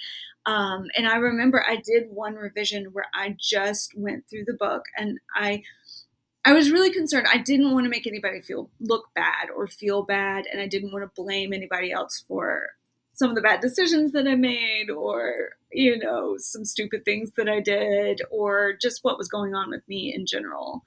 [0.45, 4.83] Um, and I remember I did one revision where I just went through the book
[4.95, 5.63] and I
[6.45, 7.25] I was really concerned.
[7.33, 10.91] I didn't want to make anybody feel look bad or feel bad, and I didn't
[10.91, 12.67] want to blame anybody else for
[13.23, 17.47] some of the bad decisions that I made, or, you know, some stupid things that
[17.47, 20.83] I did, or just what was going on with me in general.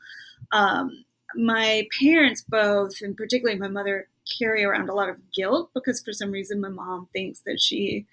[0.53, 6.03] Um, my parents both, and particularly my mother, carry around a lot of guilt because
[6.03, 8.05] for some reason my mom thinks that she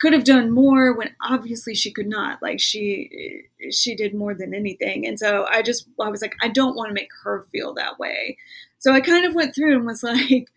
[0.00, 2.40] could have done more when obviously she could not.
[2.40, 5.06] Like she she did more than anything.
[5.06, 7.98] And so i just i was like i don't want to make her feel that
[7.98, 8.38] way.
[8.78, 10.48] So i kind of went through and was like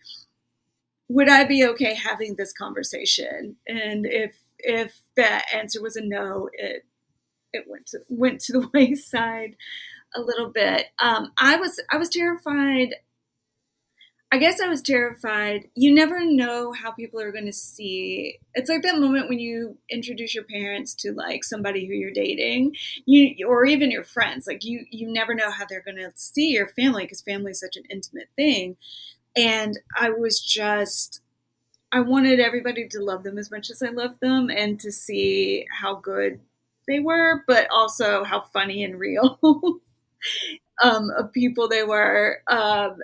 [1.08, 3.56] would I be okay having this conversation?
[3.66, 6.84] And if if that answer was a no, it
[7.52, 9.56] it went to went to the wayside
[10.14, 10.86] a little bit.
[11.00, 12.94] Um, I was I was terrified.
[14.32, 15.68] I guess I was terrified.
[15.76, 18.40] You never know how people are going to see.
[18.54, 22.74] It's like that moment when you introduce your parents to like somebody who you're dating,
[23.06, 24.48] you or even your friends.
[24.48, 27.60] Like you, you never know how they're going to see your family because family is
[27.60, 28.76] such an intimate thing.
[29.36, 31.20] And I was just,
[31.92, 35.66] I wanted everybody to love them as much as I loved them and to see
[35.80, 36.40] how good
[36.88, 39.38] they were, but also how funny and real
[40.82, 42.42] um, of people they were.
[42.46, 42.98] Um,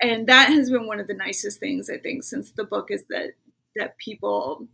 [0.00, 3.04] and that has been one of the nicest things I think since the book is
[3.08, 3.34] that
[3.76, 4.66] that people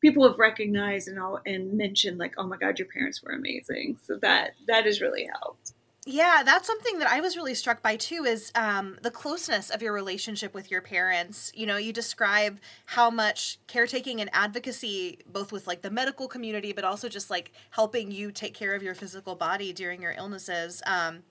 [0.00, 3.98] people have recognized and all and mentioned like, oh my god, your parents were amazing.
[4.02, 5.72] So that that has really helped.
[6.06, 9.80] Yeah, that's something that I was really struck by too is um, the closeness of
[9.80, 11.50] your relationship with your parents.
[11.54, 16.74] You know, you describe how much caretaking and advocacy, both with like the medical community,
[16.74, 20.82] but also just like helping you take care of your physical body during your illnesses.
[20.86, 21.22] Um,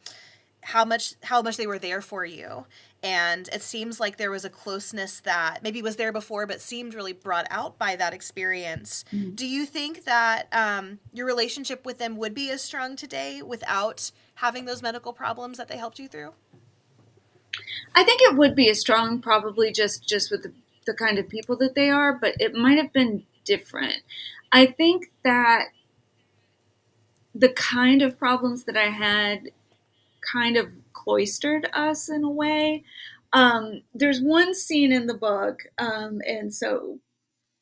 [0.64, 2.66] how much how much they were there for you
[3.04, 6.94] and it seems like there was a closeness that maybe was there before but seemed
[6.94, 9.32] really brought out by that experience mm-hmm.
[9.32, 14.12] do you think that um, your relationship with them would be as strong today without
[14.44, 16.32] having those medical problems that they helped you through
[17.96, 20.54] i think it would be as strong probably just just with the,
[20.86, 24.02] the kind of people that they are but it might have been different
[24.52, 25.66] i think that
[27.36, 29.50] the kind of problems that i had
[30.32, 32.84] kind of cloistered us in a way.
[33.34, 37.00] Um, there's one scene in the book, um, and so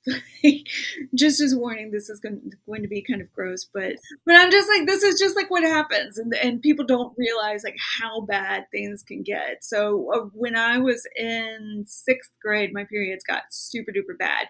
[1.15, 3.93] just as a warning, this is going, going to be kind of gross, but
[4.25, 7.63] but I'm just like this is just like what happens, and and people don't realize
[7.63, 9.63] like how bad things can get.
[9.63, 14.47] So uh, when I was in sixth grade, my periods got super duper bad,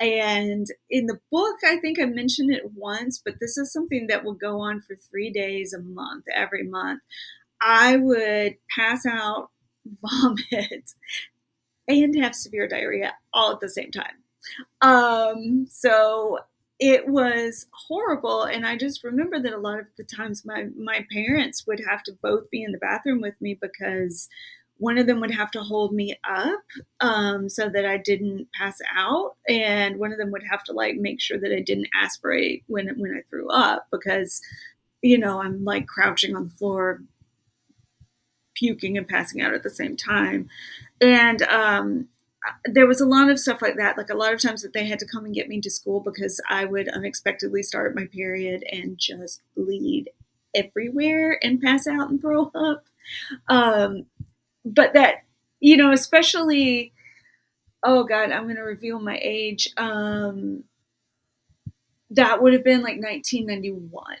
[0.00, 4.24] and in the book, I think I mentioned it once, but this is something that
[4.24, 7.02] will go on for three days a month, every month.
[7.60, 9.50] I would pass out,
[10.02, 10.92] vomit,
[11.88, 14.23] and have severe diarrhea all at the same time.
[14.80, 16.38] Um, so
[16.80, 21.06] it was horrible and i just remember that a lot of the times my my
[21.12, 24.28] parents would have to both be in the bathroom with me because
[24.78, 26.64] one of them would have to hold me up
[27.00, 30.96] um, so that i didn't pass out and one of them would have to like
[30.96, 34.40] make sure that i didn't aspirate when when i threw up because
[35.00, 37.00] you know i'm like crouching on the floor
[38.54, 40.48] puking and passing out at the same time.
[41.00, 42.08] And um,
[42.64, 43.96] there was a lot of stuff like that.
[43.96, 46.00] Like a lot of times that they had to come and get me to school
[46.00, 50.10] because I would unexpectedly start my period and just bleed
[50.54, 52.84] everywhere and pass out and throw up.
[53.48, 54.06] Um,
[54.64, 55.24] but that,
[55.60, 56.92] you know, especially,
[57.82, 59.70] oh God, I'm going to reveal my age.
[59.76, 60.64] Um,
[62.10, 64.16] that would have been like 1991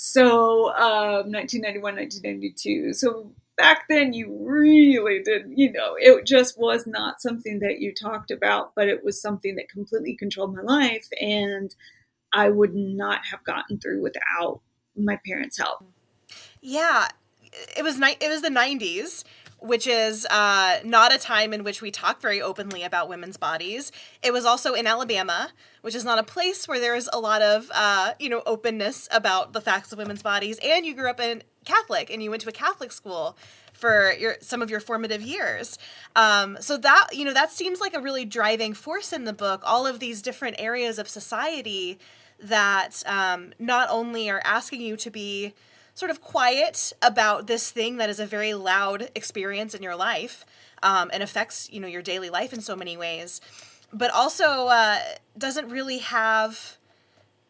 [0.00, 2.92] so um, 1991, 1992.
[2.92, 7.92] So back then, you really did, you know, it just was not something that you
[7.92, 11.08] talked about, but it was something that completely controlled my life.
[11.20, 11.74] And
[12.32, 14.60] I would not have gotten through without
[14.96, 15.84] my parents' help.
[16.62, 17.08] Yeah,
[17.76, 19.24] it was ni- it was the 90s
[19.60, 23.90] which is uh, not a time in which we talk very openly about women's bodies.
[24.22, 25.50] It was also in Alabama,
[25.82, 29.08] which is not a place where there is a lot of uh, you know openness
[29.10, 30.58] about the facts of women's bodies.
[30.62, 33.36] And you grew up in Catholic, and you went to a Catholic school
[33.72, 35.78] for your some of your formative years.
[36.16, 39.62] Um, so that you know that seems like a really driving force in the book.
[39.64, 41.98] All of these different areas of society
[42.40, 45.54] that um, not only are asking you to be
[45.94, 50.46] sort of quiet about this thing that is a very loud experience in your life
[50.82, 53.40] um, and affects you know your daily life in so many ways
[53.92, 54.98] but also uh,
[55.36, 56.77] doesn't really have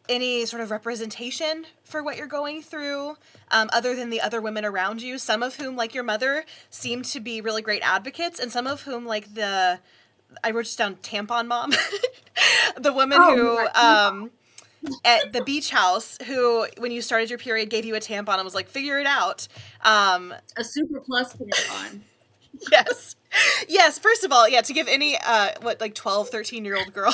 [0.09, 3.15] any sort of representation for what you're going through
[3.51, 7.01] um, other than the other women around you some of whom like your mother seem
[7.03, 9.79] to be really great advocates and some of whom like the
[10.43, 11.71] i wrote down tampon mom
[12.77, 14.31] the woman oh, who um,
[15.03, 18.43] at the beach house who, when you started your period, gave you a tampon and
[18.43, 19.47] was like, figure it out.
[19.83, 22.01] Um, a super plus tampon.
[22.71, 23.15] yes.
[23.67, 26.93] Yes, first of all, yeah, to give any uh what like 12, 13 year old
[26.93, 27.13] girl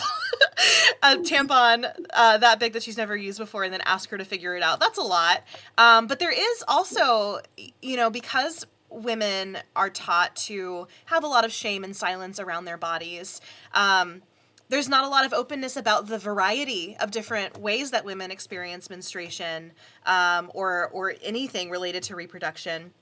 [1.04, 4.26] a tampon uh, that big that she's never used before and then ask her to
[4.26, 4.80] figure it out.
[4.80, 5.44] That's a lot.
[5.78, 7.40] Um, but there is also,
[7.82, 12.66] you know, because women are taught to have a lot of shame and silence around
[12.66, 13.42] their bodies.
[13.74, 14.22] Um,
[14.70, 18.90] there's not a lot of openness about the variety of different ways that women experience
[18.90, 19.74] menstruation
[20.06, 22.94] um, or or anything related to reproduction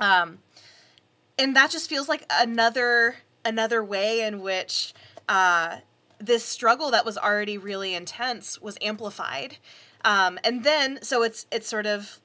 [0.00, 0.38] um,
[1.42, 4.94] and that just feels like another another way in which
[5.28, 5.78] uh,
[6.18, 9.56] this struggle that was already really intense was amplified
[10.04, 12.20] um, and then so it's it's sort of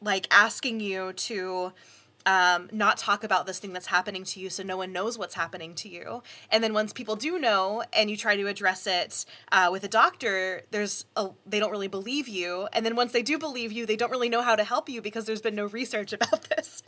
[0.00, 1.72] like asking you to
[2.26, 5.34] um, not talk about this thing that's happening to you so no one knows what's
[5.34, 6.22] happening to you.
[6.50, 9.88] And then once people do know and you try to address it uh, with a
[9.88, 12.68] doctor, there's a, they don't really believe you.
[12.72, 15.00] And then once they do believe you, they don't really know how to help you
[15.00, 16.82] because there's been no research about this.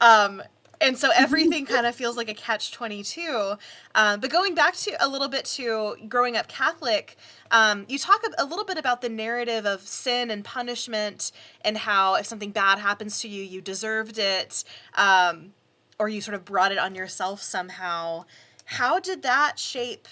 [0.00, 0.40] Um,
[0.80, 3.54] and so everything kind of feels like a catch 22
[3.94, 7.16] um, but going back to a little bit to growing up catholic
[7.50, 11.30] um, you talk a, little bit about the narrative of sin and punishment
[11.64, 14.64] and how if something bad happens to you you deserved it
[14.94, 15.52] um,
[15.98, 18.24] or you sort of brought it on yourself somehow.
[18.64, 20.08] How did that shape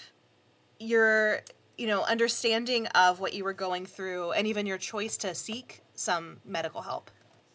[0.79, 1.41] your
[1.77, 5.81] you know understanding of what you were going through and even your choice to seek
[5.93, 7.11] some medical help?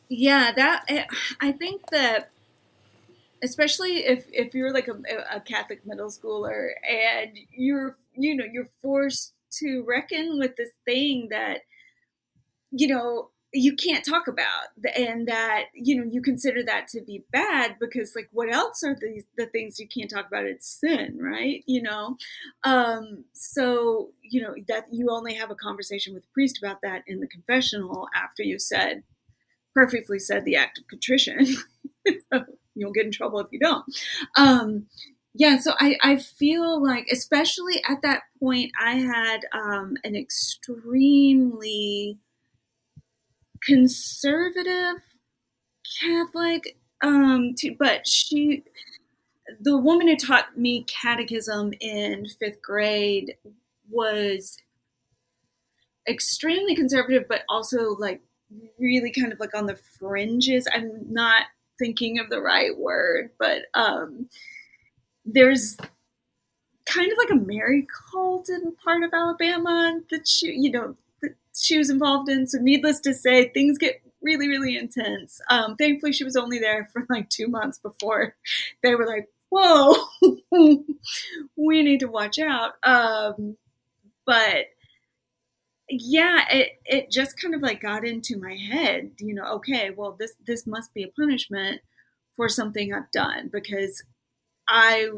[0.09, 0.85] Yeah that
[1.41, 2.31] i think that
[3.43, 4.97] especially if if you're like a,
[5.37, 11.29] a Catholic middle schooler and you're you know you're forced to reckon with this thing
[11.31, 11.61] that
[12.71, 17.25] you know you can't talk about and that you know you consider that to be
[17.33, 20.45] bad because like what else are these the things you can't talk about?
[20.45, 21.65] It's sin right?
[21.67, 22.17] You know?
[22.65, 27.03] Um so you know that you only have a conversation with the priest about that
[27.07, 29.03] in the confessional after you said
[29.75, 31.47] perfectly said the act of contrition
[32.81, 33.85] you'll get in trouble if you don't
[34.37, 34.87] um
[35.35, 42.19] yeah so i i feel like especially at that point i had um an extremely
[43.63, 44.97] conservative
[45.99, 48.65] Catholic, um, to, but she,
[49.61, 53.35] the woman who taught me catechism in fifth grade
[53.91, 54.59] was
[56.09, 58.21] extremely conservative, but also like
[58.79, 60.67] really kind of like on the fringes.
[60.73, 61.45] I'm not
[61.81, 64.29] thinking of the right word, but um,
[65.25, 65.77] there's
[66.87, 71.35] kind of like a Mary cult in part of Alabama that she, you know, that
[71.55, 72.47] she was involved in.
[72.47, 75.41] So, needless to say, things get really, really intense.
[75.51, 78.37] Um, thankfully, she was only there for like two months before
[78.83, 79.97] they were like, whoa,
[81.57, 82.75] we need to watch out.
[82.85, 83.57] Um,
[84.27, 84.67] but
[85.91, 90.17] yeah, it, it just kind of like got into my head, you know, okay, well,
[90.19, 91.81] this, this must be a punishment
[92.37, 94.03] for something I've done because
[94.69, 95.09] I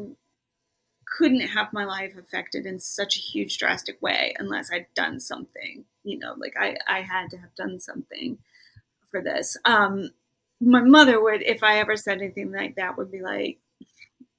[1.17, 5.85] couldn't have my life affected in such a huge drastic way unless I'd done something
[6.03, 8.37] you know, like I, I had to have done something
[9.09, 9.57] for this.
[9.65, 10.11] Um,
[10.59, 13.59] my mother would, if I ever said anything like that, would be like,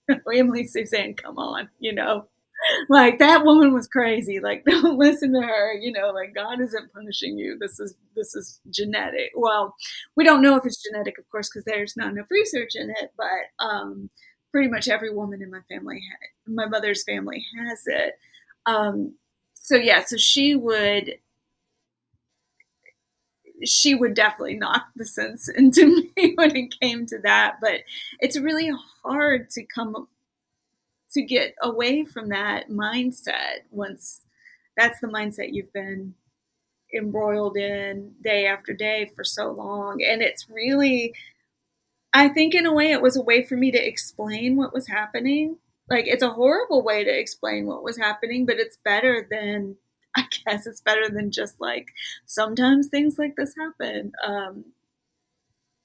[0.33, 2.27] Emily Suzanne, come on, you know,
[2.89, 4.41] like that woman was crazy.
[4.41, 5.75] Like, don't listen to her.
[5.75, 7.59] You know, like God isn't punishing you.
[7.59, 9.33] This is this is genetic.
[9.35, 9.75] Well,
[10.17, 13.13] we don't know if it's genetic, of course, because there's not enough research in it.
[13.17, 14.11] But um,
[14.53, 16.01] pretty much every woman in my family,
[16.47, 18.15] my mother's family, has it.
[18.67, 19.15] Um,
[19.55, 21.19] so yeah, so she would
[23.65, 27.57] she would definitely knock the sense into me when it came to that.
[27.61, 27.81] But
[28.21, 28.71] it's really
[29.03, 30.09] hard to come
[31.15, 34.21] to get away from that mindset once
[34.77, 36.15] that's the mindset you've been
[36.95, 40.03] embroiled in day after day for so long.
[40.03, 41.15] And it's really,
[42.13, 44.87] I think, in a way, it was a way for me to explain what was
[44.87, 45.59] happening.
[45.89, 49.77] Like, it's a horrible way to explain what was happening, but it's better than
[50.17, 51.89] I guess it's better than just like
[52.25, 54.65] sometimes things like this happen, um,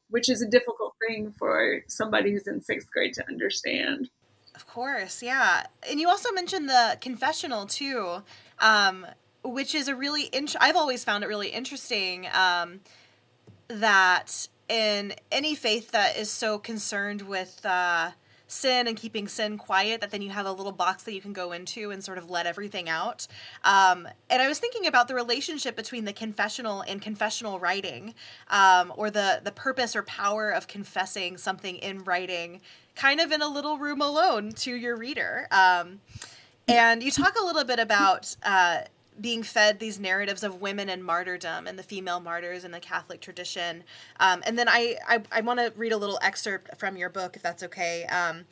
[0.09, 4.11] which is a difficult thing for somebody who's in sixth grade to understand.
[4.59, 5.63] Of course, yeah.
[5.89, 8.23] And you also mentioned the confessional too,
[8.59, 9.07] um,
[9.41, 12.81] which is a really int- I've always found it really interesting um,
[13.69, 18.11] that in any faith that is so concerned with uh,
[18.47, 21.31] sin and keeping sin quiet that then you have a little box that you can
[21.31, 23.27] go into and sort of let everything out.
[23.63, 28.13] Um, and I was thinking about the relationship between the confessional and confessional writing,
[28.49, 32.59] um, or the the purpose or power of confessing something in writing,
[32.99, 35.47] kind of in a little room alone to your reader.
[35.51, 36.01] Um,
[36.67, 38.35] and you talk a little bit about.
[38.43, 38.81] Uh,
[39.21, 43.19] being fed these narratives of women and martyrdom and the female martyrs in the Catholic
[43.19, 43.83] tradition.
[44.17, 47.35] Um, and then I, I, I want to read a little excerpt from your book,
[47.35, 48.05] if that's okay.
[48.05, 48.45] Um,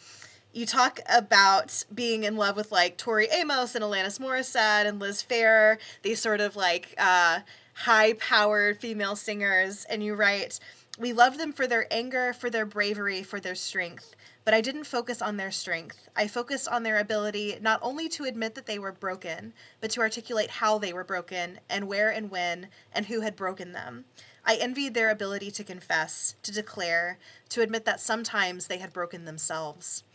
[0.52, 5.24] you talk about being in love with like Tori Amos and Alanis Morissette and Liz
[5.24, 7.40] Phair, these sort of like uh,
[7.74, 9.86] high powered female singers.
[9.86, 10.60] And you write,
[11.00, 14.17] We loved them for their anger, for their bravery, for their strength
[14.48, 16.08] but I didn't focus on their strength.
[16.16, 20.00] I focused on their ability not only to admit that they were broken, but to
[20.00, 24.06] articulate how they were broken, and where and when, and who had broken them.
[24.46, 27.20] I envied their ability to confess, to declare,
[27.50, 30.06] to admit that sometimes they had broken themselves.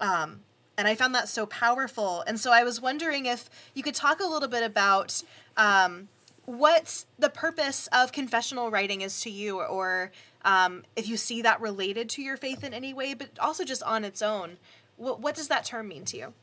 [0.00, 0.42] Um,
[0.78, 2.22] and I found that so powerful.
[2.28, 5.20] And so I was wondering if you could talk a little bit about
[5.56, 6.06] um,
[6.44, 10.12] what the purpose of confessional writing is to you, or
[10.44, 13.82] um, if you see that related to your faith in any way, but also just
[13.82, 14.58] on its own.
[14.96, 16.34] What, what does that term mean to you?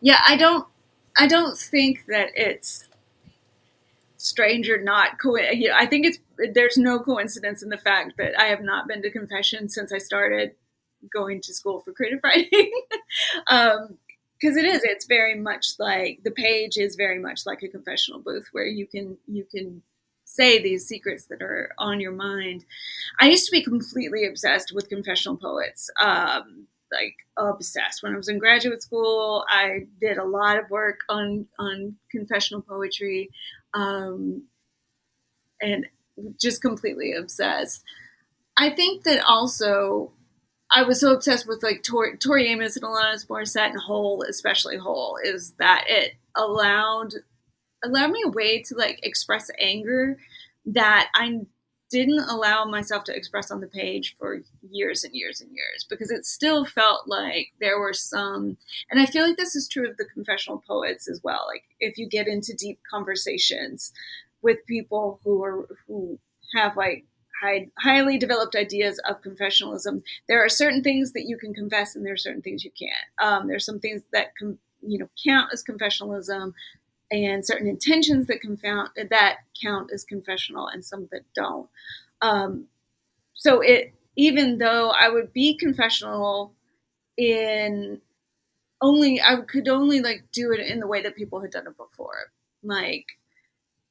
[0.00, 0.66] Yeah, I don't.
[1.16, 2.88] I don't think that it's
[4.16, 5.18] strange or not.
[5.20, 6.18] Co- I think it's
[6.54, 9.98] there's no coincidence in the fact that I have not been to confession since I
[9.98, 10.52] started
[11.12, 12.72] going to school for creative writing.
[13.48, 13.98] um,
[14.40, 18.20] because it is it's very much like the page is very much like a confessional
[18.20, 19.82] booth where you can you can
[20.34, 22.64] say these secrets that are on your mind.
[23.20, 25.90] I used to be completely obsessed with confessional poets.
[26.00, 28.02] Um, like obsessed.
[28.02, 32.62] When I was in graduate school, I did a lot of work on on confessional
[32.62, 33.30] poetry,
[33.74, 34.44] um,
[35.60, 35.86] and
[36.38, 37.82] just completely obsessed.
[38.56, 40.12] I think that also
[40.70, 44.76] I was so obsessed with like Tori, Tori Amos and Alanis Morissette and Hole, especially
[44.76, 47.14] Hole, is that it allowed
[47.82, 50.18] allowed me a way to like express anger
[50.66, 51.40] that I
[51.92, 56.10] didn't allow myself to express on the page for years and years and years because
[56.10, 58.56] it still felt like there were some
[58.90, 61.44] and i feel like this is true of the confessional poets as well.
[61.46, 63.92] Like if you get into deep conversations
[64.40, 66.18] with people who are who
[66.56, 67.04] have like
[67.42, 72.06] high, highly developed ideas of confessionalism there are certain things that you can confess and
[72.06, 72.92] there are certain things you can't.
[73.20, 76.54] Um, there's some things that com- you know count as confessionalism
[77.12, 81.68] and certain intentions that confound that count as confessional and some that don't.
[82.22, 82.66] Um,
[83.34, 86.54] so it even though I would be confessional
[87.16, 88.00] in
[88.80, 91.76] only I could only like do it in the way that people had done it
[91.76, 92.32] before.
[92.62, 93.06] Like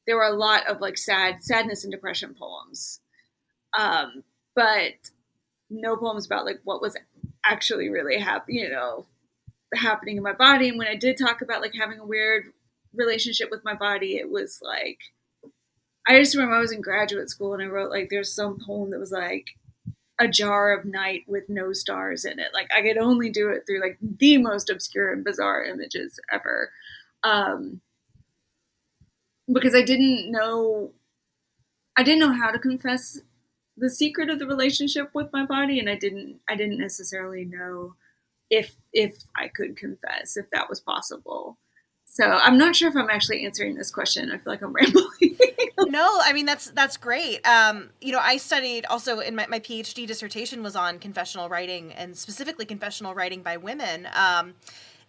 [0.07, 2.99] there were a lot of like sad sadness and depression poems.
[3.77, 4.23] Um,
[4.55, 4.93] but
[5.69, 6.97] no poems about like what was
[7.45, 9.05] actually really happening, you know,
[9.73, 10.69] happening in my body.
[10.69, 12.51] And when I did talk about like having a weird
[12.93, 14.99] relationship with my body, it was like
[16.07, 18.89] I just remember I was in graduate school and I wrote like there's some poem
[18.91, 19.47] that was like
[20.19, 22.49] a jar of night with no stars in it.
[22.53, 26.71] Like I could only do it through like the most obscure and bizarre images ever.
[27.23, 27.81] Um,
[29.51, 30.91] because I didn't know
[31.97, 33.19] I didn't know how to confess
[33.77, 37.95] the secret of the relationship with my body and I didn't I didn't necessarily know
[38.49, 41.57] if if I could confess if that was possible.
[42.13, 44.31] So I'm not sure if I'm actually answering this question.
[44.31, 45.37] I feel like I'm rambling.
[45.87, 47.39] no, I mean that's that's great.
[47.47, 51.93] Um, you know, I studied also in my, my PhD dissertation was on confessional writing
[51.93, 54.09] and specifically confessional writing by women.
[54.13, 54.55] Um,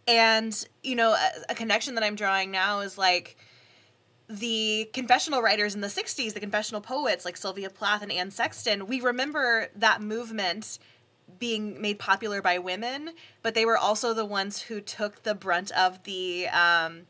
[0.07, 3.36] and you know, a, a connection that I'm drawing now is like
[4.28, 8.86] the confessional writers in the 60s, the confessional poets like Sylvia Plath and Anne Sexton,
[8.86, 10.78] we remember that movement
[11.43, 13.11] being made popular by women,
[13.43, 17.01] but they were also the ones who took the brunt of the um,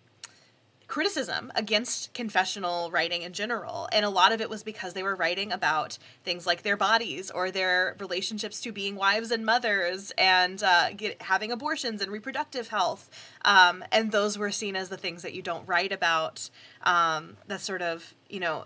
[0.87, 3.91] criticism against confessional writing in general.
[3.93, 7.31] And a lot of it was because they were writing about things like their bodies
[7.31, 12.69] or their relationships to being wives and mothers and uh, get, having abortions and reproductive
[12.69, 13.11] health.
[13.45, 16.49] Um, and those were seen as the things that you don't write about.
[16.85, 18.65] Um, that sort of, you know,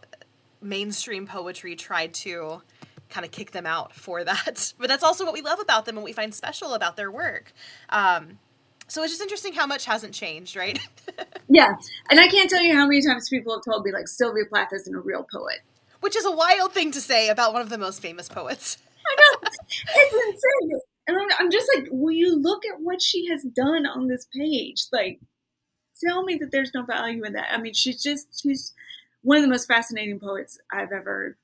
[0.63, 2.63] mainstream poetry tried to
[3.09, 4.73] kind of kick them out for that.
[4.79, 7.53] But that's also what we love about them and we find special about their work.
[7.89, 8.39] Um,
[8.89, 10.79] so it's just interesting how much hasn't changed, right?
[11.49, 11.73] yeah.
[12.11, 14.73] And I can't tell you how many times people have told me, like, Sylvia Plath
[14.73, 15.61] isn't a real poet.
[16.01, 18.79] Which is a wild thing to say about one of the most famous poets.
[19.07, 19.49] I know.
[19.97, 20.81] It's insane.
[21.09, 24.27] And I'm, I'm just like, will you look at what she has done on this
[24.35, 24.85] page?
[24.93, 25.21] Like,
[26.05, 27.53] tell me that there's no value in that.
[27.53, 28.73] I mean, she's just, she's
[29.23, 31.37] one of the most fascinating poets I've ever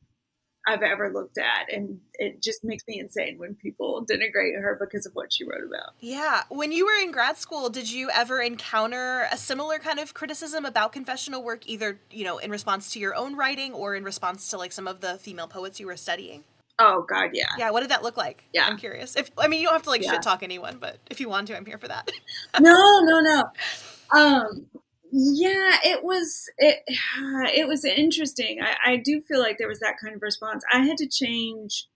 [0.67, 1.73] I've ever looked at.
[1.73, 5.65] And it just makes me insane when people denigrate her because of what she wrote
[5.65, 5.95] about.
[6.01, 6.43] Yeah.
[6.49, 10.65] When you were in grad school, did you ever encounter a similar kind of criticism
[10.65, 14.49] about confessional work, either, you know, in response to your own writing or in response
[14.51, 16.45] to like some of the female poets you were studying?
[16.79, 17.47] Oh God, yeah.
[17.59, 18.45] Yeah, what did that look like?
[18.53, 18.67] Yeah.
[18.67, 19.17] I'm curious.
[19.17, 20.13] If I mean you don't have to like yeah.
[20.13, 22.11] shit talk anyone, but if you want to, I'm here for that.
[22.61, 23.45] no, no, no.
[24.15, 24.67] Um
[25.13, 26.81] yeah it was it
[27.55, 28.61] it was interesting.
[28.63, 30.65] I, I do feel like there was that kind of response.
[30.73, 31.87] I had to change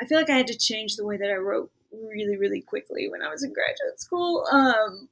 [0.00, 3.08] i feel like i had to change the way that i wrote really really quickly
[3.08, 4.46] when i was in graduate school.
[4.52, 5.08] Um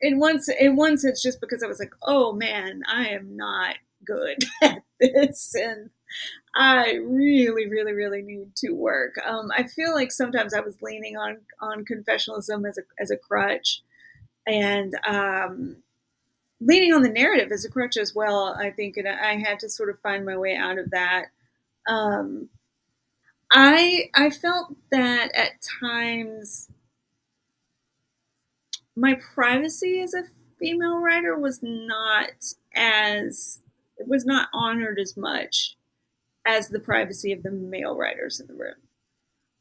[0.00, 3.76] in one in one sense just because i was like oh man i am not
[4.06, 5.90] good at this and
[6.56, 9.14] i really really really need to work.
[9.26, 13.16] Um i feel like sometimes i was leaning on on confessionalism as a as a
[13.16, 13.82] crutch.
[14.46, 15.78] And um
[16.60, 19.68] leaning on the narrative as a crutch as well, I think, and I had to
[19.68, 21.26] sort of find my way out of that.
[21.88, 22.48] Um,
[23.52, 26.68] I I felt that at times
[28.96, 30.24] my privacy as a
[30.58, 32.30] female writer was not
[32.74, 33.60] as
[33.98, 35.76] it was not honored as much
[36.46, 38.74] as the privacy of the male writers in the room.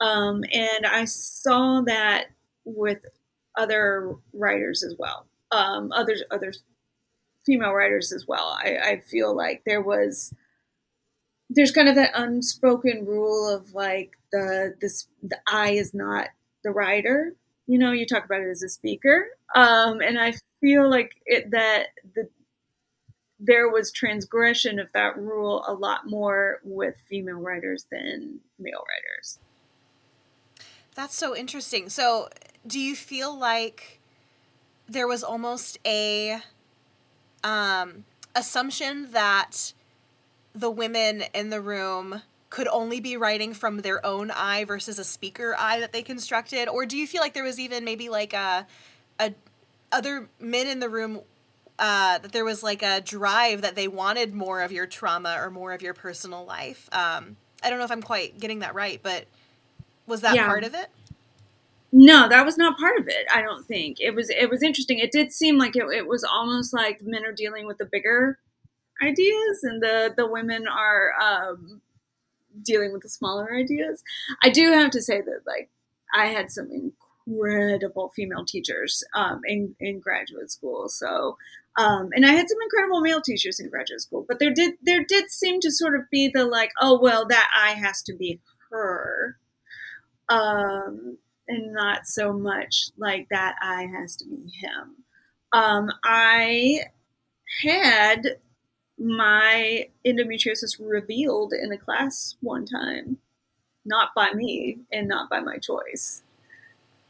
[0.01, 2.27] Um, and I saw that
[2.65, 2.99] with
[3.55, 5.25] other writers as well.
[5.51, 6.63] Um, others others
[7.45, 8.57] female writers as well.
[8.59, 10.33] I, I feel like there was
[11.49, 16.29] there's kind of that unspoken rule of like the this the I is not
[16.63, 17.33] the writer.
[17.67, 21.51] You know, you talk about it as a speaker, um, and I feel like it
[21.51, 22.29] that the
[23.39, 29.39] there was transgression of that rule a lot more with female writers than male writers.
[30.95, 31.89] That's so interesting.
[31.89, 32.29] So,
[32.65, 33.99] do you feel like
[34.87, 36.41] there was almost a
[37.45, 38.03] um,
[38.35, 39.71] assumption that
[40.53, 45.03] the women in the room could only be writing from their own eye versus a
[45.03, 48.33] speaker eye that they constructed or do you feel like there was even maybe like
[48.33, 48.65] a
[49.19, 49.33] a
[49.91, 51.21] other men in the room
[51.79, 55.49] uh, that there was like a drive that they wanted more of your trauma or
[55.49, 58.99] more of your personal life um, I don't know if I'm quite getting that right,
[59.01, 59.25] but
[60.07, 60.45] was that Yeah.
[60.45, 60.87] part of it?
[61.91, 63.25] No, that was not part of it.
[63.33, 64.29] I don't think it was.
[64.29, 64.99] It was interesting.
[64.99, 68.37] It did seem like it, it was almost like men are dealing with the bigger
[69.03, 71.81] ideas, and the the women are um,
[72.63, 74.03] dealing with the smaller ideas.
[74.43, 75.69] I do have to say that, like,
[76.15, 80.89] I had some incredible female teachers um, in in graduate school.
[80.89, 81.37] So,
[81.77, 84.25] um, and I had some incredible male teachers in graduate school.
[84.27, 87.49] But there did there did seem to sort of be the like, oh well, that
[87.55, 89.37] I has to be her.
[90.29, 91.17] Um,
[91.47, 94.95] and not so much like that I has to be him.
[95.53, 96.81] Um, I
[97.63, 98.37] had
[98.97, 103.17] my endometriosis revealed in a class one time,
[103.85, 106.23] not by me and not by my choice.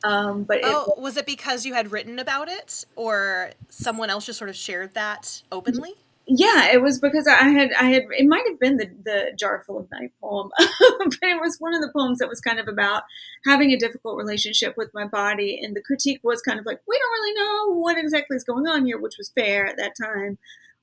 [0.04, 4.26] Um, but it, Oh, was it because you had written about it, or someone else
[4.26, 5.96] just sort of shared that openly?
[6.28, 9.64] Yeah, it was because I had I had it might have been the the jar
[9.66, 12.68] full of night poem, but it was one of the poems that was kind of
[12.68, 13.04] about
[13.46, 16.98] having a difficult relationship with my body, and the critique was kind of like we
[16.98, 20.40] don't really know what exactly is going on here, which was fair at that time.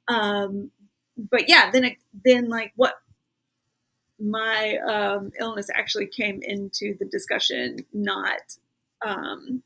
[0.07, 0.71] Um,
[1.17, 2.95] but yeah, then it, then like what
[4.21, 8.57] my um, illness actually came into the discussion, not
[9.05, 9.65] um,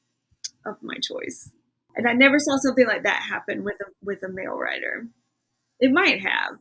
[0.65, 1.51] of my choice,
[1.97, 5.07] and I never saw something like that happen with a with a male writer.
[5.81, 6.59] It might have.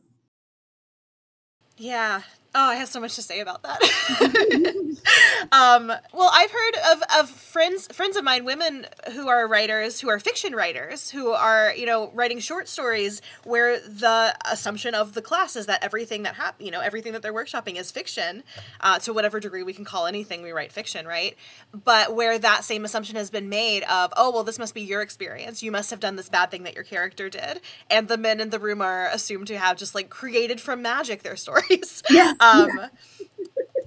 [1.78, 2.22] Yeah.
[2.58, 3.82] Oh, I have so much to say about that.
[5.52, 10.08] um, well, I've heard of, of friends friends of mine, women who are writers, who
[10.08, 15.20] are fiction writers, who are you know writing short stories where the assumption of the
[15.20, 18.42] class is that everything that hap- you know everything that they're workshopping is fiction,
[18.80, 21.36] uh, to whatever degree we can call anything we write fiction, right?
[21.84, 25.02] But where that same assumption has been made of oh well this must be your
[25.02, 28.40] experience, you must have done this bad thing that your character did, and the men
[28.40, 32.02] in the room are assumed to have just like created from magic their stories.
[32.08, 32.32] Yeah.
[32.45, 32.45] Um,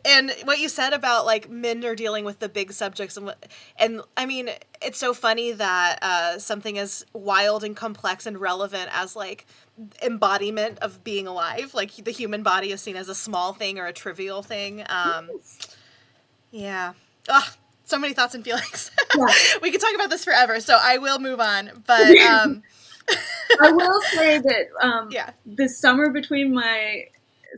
[0.06, 3.46] and what you said about like men are dealing with the big subjects and what,
[3.78, 4.50] and I mean,
[4.82, 9.46] it's so funny that uh, something as wild and complex and relevant as like
[10.02, 13.86] embodiment of being alive, like the human body is seen as a small thing or
[13.86, 14.84] a trivial thing.
[14.90, 15.30] Um,
[16.52, 16.94] yeah.
[17.28, 17.54] Ugh,
[17.86, 18.92] so many thoughts and feelings.
[19.18, 19.26] Yeah.
[19.62, 21.84] we could talk about this forever, so I will move on.
[21.86, 22.64] But um,
[23.62, 25.32] I will say that um, yeah.
[25.46, 27.06] the summer between my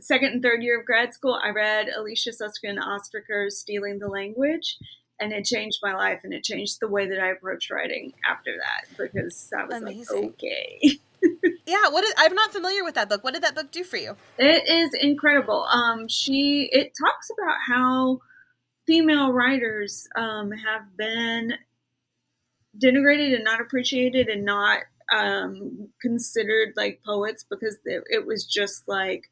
[0.00, 4.76] second and third year of grad school, I read Alicia Suskin Ostriker's Stealing the Language,
[5.20, 8.52] and it changed my life and it changed the way that I approached writing after
[8.56, 10.16] that because I was Amazing.
[10.16, 10.98] like, okay.
[11.66, 13.22] Yeah, what is, I'm not familiar with that book.
[13.22, 14.16] What did that book do for you?
[14.38, 15.64] It is incredible.
[15.70, 18.20] Um, she it talks about how
[18.86, 21.54] female writers um, have been
[22.76, 24.80] denigrated and not appreciated and not
[25.12, 29.30] um, considered like poets because it, it was just like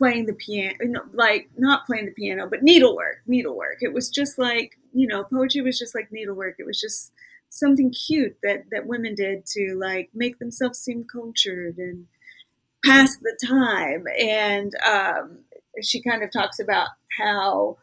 [0.00, 3.76] playing the piano, like not playing the piano, but needlework, needlework.
[3.82, 6.56] It was just like you know, poetry was just like needlework.
[6.58, 7.12] It was just
[7.50, 12.06] something cute that that women did to like make themselves seem cultured and
[12.82, 14.06] pass the time.
[14.18, 15.40] And um,
[15.82, 16.88] she kind of talks about
[17.18, 17.76] how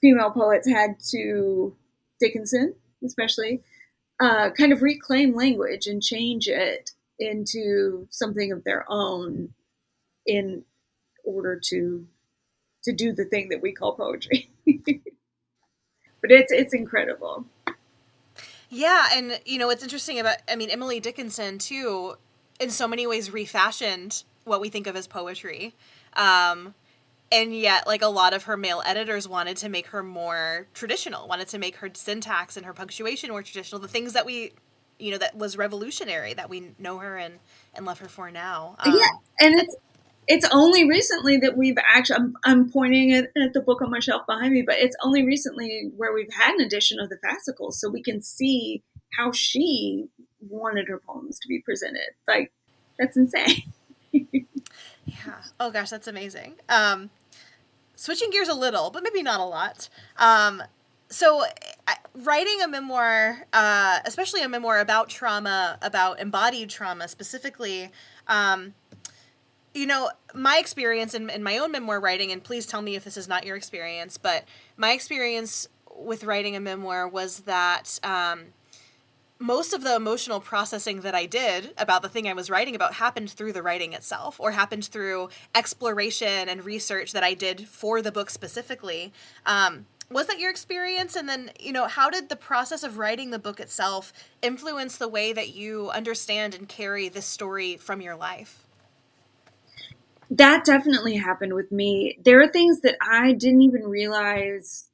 [0.00, 1.76] female poets had to
[2.18, 3.62] Dickinson, especially,
[4.18, 6.90] uh, kind of reclaim language and change it
[7.20, 9.50] into something of their own
[10.26, 10.64] in
[11.24, 12.06] order to
[12.84, 14.50] to do the thing that we call poetry.
[14.66, 17.46] but it's it's incredible.
[18.70, 22.14] Yeah, and you know what's interesting about I mean Emily Dickinson too,
[22.60, 25.74] in so many ways refashioned what we think of as poetry,
[26.14, 26.74] um,
[27.30, 31.28] and yet like a lot of her male editors wanted to make her more traditional,
[31.28, 34.52] wanted to make her syntax and her punctuation more traditional, the things that we,
[34.98, 37.38] you know, that was revolutionary that we know her and
[37.74, 38.76] and love her for now.
[38.80, 39.08] Um, yeah,
[39.46, 39.76] and it's
[40.26, 44.00] it's only recently that we've actually I'm, I'm pointing at, at the book on my
[44.00, 47.80] shelf behind me but it's only recently where we've had an edition of the fascicles
[47.80, 48.82] so we can see
[49.16, 50.08] how she
[50.48, 52.52] wanted her poems to be presented like
[52.98, 53.62] that's insane
[55.06, 55.34] Yeah.
[55.60, 56.54] Oh gosh, that's amazing.
[56.68, 57.10] Um,
[57.94, 59.88] switching gears a little, but maybe not a lot.
[60.18, 60.62] Um,
[61.08, 61.44] so,
[62.14, 67.90] writing a memoir, uh, especially a memoir about trauma, about embodied trauma specifically,
[68.26, 68.74] um,
[69.74, 73.04] you know, my experience in, in my own memoir writing, and please tell me if
[73.04, 74.44] this is not your experience, but
[74.76, 78.46] my experience with writing a memoir was that um,
[79.38, 82.94] most of the emotional processing that I did about the thing I was writing about
[82.94, 88.00] happened through the writing itself or happened through exploration and research that I did for
[88.00, 89.12] the book specifically.
[89.44, 91.16] Um, was that your experience?
[91.16, 94.12] And then, you know, how did the process of writing the book itself
[94.42, 98.63] influence the way that you understand and carry this story from your life?
[100.30, 102.18] That definitely happened with me.
[102.24, 104.88] There are things that I didn't even realize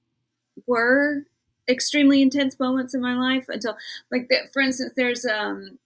[0.66, 1.24] were
[1.68, 3.76] extremely intense moments in my life until,
[4.10, 5.78] like, that, for instance, there's um,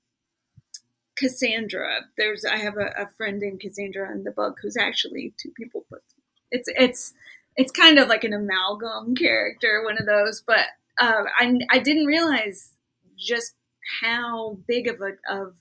[1.16, 2.00] Cassandra.
[2.16, 5.84] There's I have a, a friend named Cassandra in the book who's actually two people
[5.88, 6.02] put.
[6.50, 7.14] It's it's
[7.56, 10.42] it's kind of like an amalgam character, one of those.
[10.46, 10.66] But
[10.98, 12.74] uh, I I didn't realize
[13.16, 13.54] just
[14.02, 15.54] how big of a of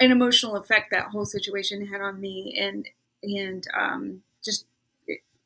[0.00, 2.88] an emotional effect that whole situation had on me, and
[3.22, 4.66] and um, just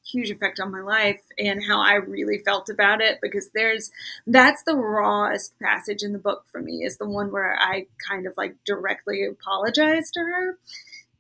[0.05, 3.93] huge effect on my life and how I really felt about it because there's
[4.27, 8.27] that's the rawest passage in the book for me is the one where I kind
[8.27, 10.59] of like directly apologize to her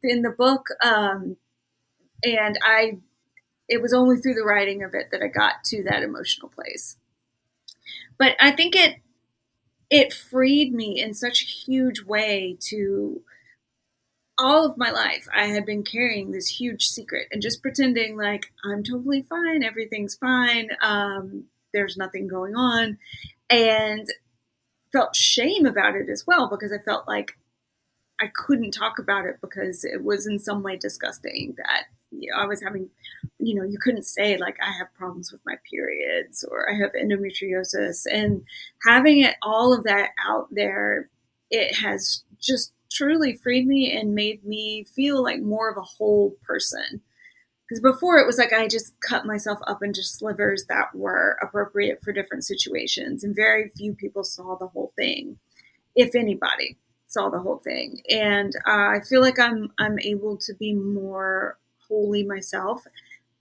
[0.03, 1.37] in the book um,
[2.24, 2.99] and I
[3.68, 6.97] it was only through the writing of it that I got to that emotional place.
[8.18, 8.97] But I think it
[9.93, 13.20] it freed me in such a huge way to
[14.38, 15.28] all of my life.
[15.32, 20.16] I had been carrying this huge secret and just pretending like I'm totally fine, everything's
[20.16, 22.97] fine, um, there's nothing going on,
[23.51, 24.09] and
[24.93, 27.32] felt shame about it as well because I felt like
[28.18, 31.84] I couldn't talk about it because it was in some way disgusting that
[32.37, 32.89] I was having,
[33.39, 36.93] you know, you couldn't say like I have problems with my periods or I have
[36.93, 38.43] endometriosis, and
[38.87, 41.09] having it all of that out there,
[41.51, 46.37] it has just truly freed me and made me feel like more of a whole
[46.43, 47.01] person.
[47.69, 52.03] Because before it was like I just cut myself up into slivers that were appropriate
[52.03, 55.39] for different situations, and very few people saw the whole thing,
[55.97, 58.03] if anybody saw the whole thing.
[58.11, 61.59] And uh, I feel like I'm I'm able to be more
[61.93, 62.86] wholly myself,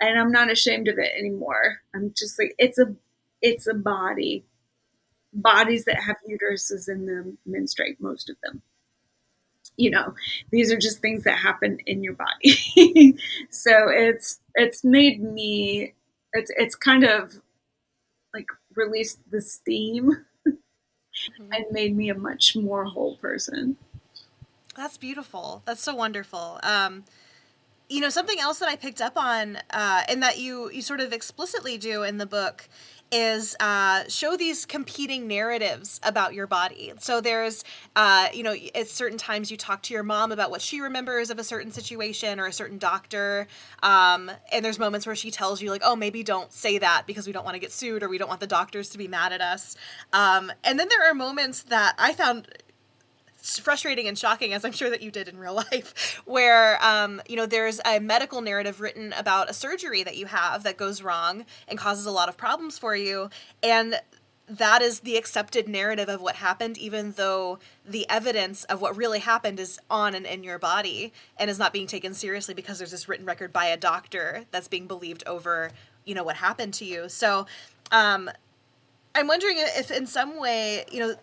[0.02, 1.78] and I'm not ashamed of it anymore.
[1.96, 2.94] I'm just like it's a
[3.42, 4.44] it's a body.
[5.34, 8.62] Bodies that have uteruses in them menstruate, most of them
[9.78, 10.14] you know
[10.52, 13.18] these are just things that happen in your body
[13.50, 15.94] so it's it's made me
[16.34, 17.42] it's it's kind of
[18.34, 20.12] like released the steam
[20.48, 21.52] mm-hmm.
[21.52, 23.78] and made me a much more whole person
[24.76, 27.04] that's beautiful that's so wonderful um
[27.92, 31.02] you know something else that i picked up on uh and that you you sort
[31.02, 32.70] of explicitly do in the book
[33.12, 36.94] is uh, show these competing narratives about your body.
[37.00, 37.64] So there's,
[37.96, 41.30] uh, you know, at certain times you talk to your mom about what she remembers
[41.30, 43.48] of a certain situation or a certain doctor,
[43.84, 47.28] um, and there's moments where she tells you like, oh, maybe don't say that because
[47.28, 49.34] we don't want to get sued or we don't want the doctors to be mad
[49.34, 49.76] at us.
[50.14, 52.48] Um, and then there are moments that I found
[53.42, 57.36] frustrating and shocking, as I'm sure that you did in real life, where um, you
[57.36, 61.46] know there's a medical narrative written about a surgery that you have that goes wrong
[61.68, 63.30] and causes a lot of problems for you,
[63.64, 64.00] and
[64.48, 69.20] that is the accepted narrative of what happened, even though the evidence of what really
[69.20, 72.92] happened is on and in your body and is not being taken seriously because there's
[72.92, 75.72] this written record by a doctor that's being believed over,
[76.04, 77.08] you know, what happened to you.
[77.08, 77.46] So,
[77.94, 78.30] um,
[79.14, 81.16] I'm wondering if, in some way, you know,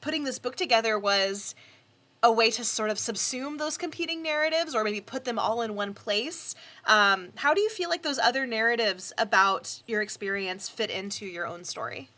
[0.00, 1.54] putting this book together was
[2.22, 5.74] a way to sort of subsume those competing narratives or maybe put them all in
[5.74, 6.54] one place.
[6.84, 11.46] Um, how do you feel like those other narratives about your experience fit into your
[11.46, 12.10] own story?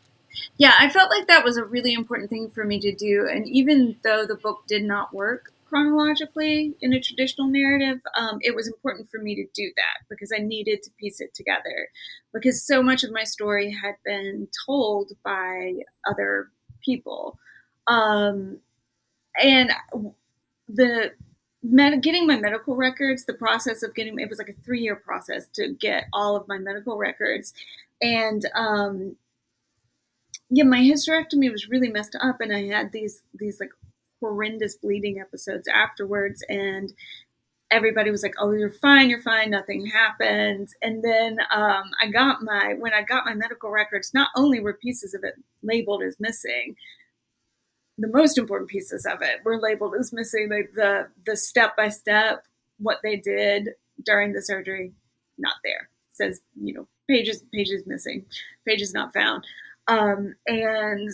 [0.56, 3.28] Yeah, I felt like that was a really important thing for me to do.
[3.30, 8.54] And even though the book did not work chronologically in a traditional narrative, um, it
[8.54, 11.88] was important for me to do that because I needed to piece it together.
[12.32, 15.74] Because so much of my story had been told by
[16.10, 16.48] other
[16.84, 17.38] people.
[17.86, 18.58] Um,
[19.42, 19.70] and
[20.68, 21.12] the
[21.62, 24.96] med- getting my medical records, the process of getting it was like a three year
[24.96, 27.54] process to get all of my medical records,
[28.00, 29.16] and um,
[30.50, 33.70] yeah, my hysterectomy was really messed up, and I had these these like
[34.20, 36.92] horrendous bleeding episodes afterwards, and
[37.70, 42.42] everybody was like, "Oh, you're fine, you're fine, nothing happened." And then um, I got
[42.42, 46.20] my when I got my medical records, not only were pieces of it labeled as
[46.20, 46.76] missing,
[47.98, 51.88] the most important pieces of it were labeled as missing like the the step by
[51.88, 52.44] step
[52.78, 53.70] what they did
[54.04, 54.92] during the surgery
[55.38, 55.88] not there.
[56.10, 58.24] It says you know pages pages missing
[58.66, 59.44] pages not found.
[59.88, 61.10] Um, and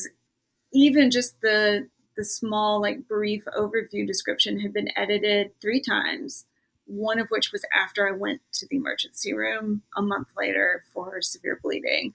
[0.73, 6.47] even just the the small like brief overview description had been edited three times
[6.87, 11.21] one of which was after i went to the emergency room a month later for
[11.21, 12.13] severe bleeding.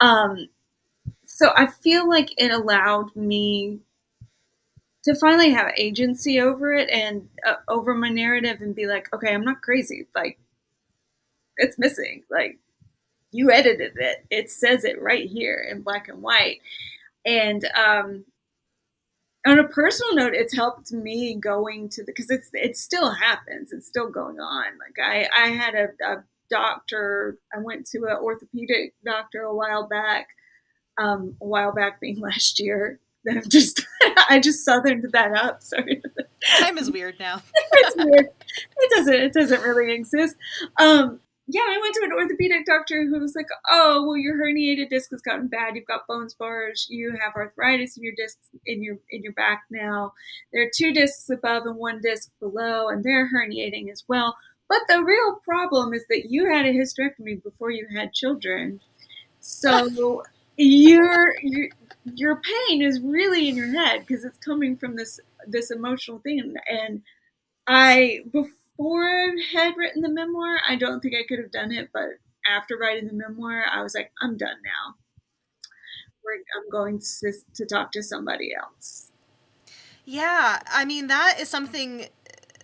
[0.00, 0.48] Um,
[1.24, 3.80] so i feel like it allowed me
[5.04, 9.32] to finally have agency over it and uh, over my narrative and be like, okay,
[9.32, 10.06] I'm not crazy.
[10.14, 10.38] Like,
[11.56, 12.24] it's missing.
[12.30, 12.58] Like,
[13.30, 14.26] you edited it.
[14.30, 16.60] It says it right here in black and white.
[17.24, 18.24] And um,
[19.46, 23.72] on a personal note, it's helped me going to the because it's it still happens.
[23.72, 24.64] It's still going on.
[24.78, 27.38] Like I I had a, a doctor.
[27.54, 30.28] I went to an orthopedic doctor a while back.
[31.00, 32.98] Um, a while back being last year.
[33.28, 33.84] I'm just
[34.28, 35.62] I just southerned that up.
[35.62, 36.02] Sorry.
[36.58, 37.42] Time is weird now.
[37.72, 38.28] it's weird.
[38.76, 40.36] It doesn't it doesn't really exist.
[40.78, 44.90] Um, yeah, I went to an orthopedic doctor who was like, "Oh, well, your herniated
[44.90, 45.76] disc has gotten bad.
[45.76, 46.86] You've got bone spurs.
[46.90, 50.12] You have arthritis in your discs in your in your back now.
[50.52, 54.36] There are two discs above and one disc below, and they're herniating as well.
[54.68, 58.80] But the real problem is that you had a hysterectomy before you had children,
[59.40, 60.22] so
[60.58, 61.68] your your
[62.14, 66.54] your pain is really in your head because it's coming from this this emotional thing
[66.68, 67.02] and."
[67.68, 71.90] I before I had written the memoir, I don't think I could have done it.
[71.92, 74.94] But after writing the memoir, I was like, I'm done now.
[76.56, 79.10] I'm going to, to talk to somebody else.
[80.04, 82.06] Yeah, I mean, that is something.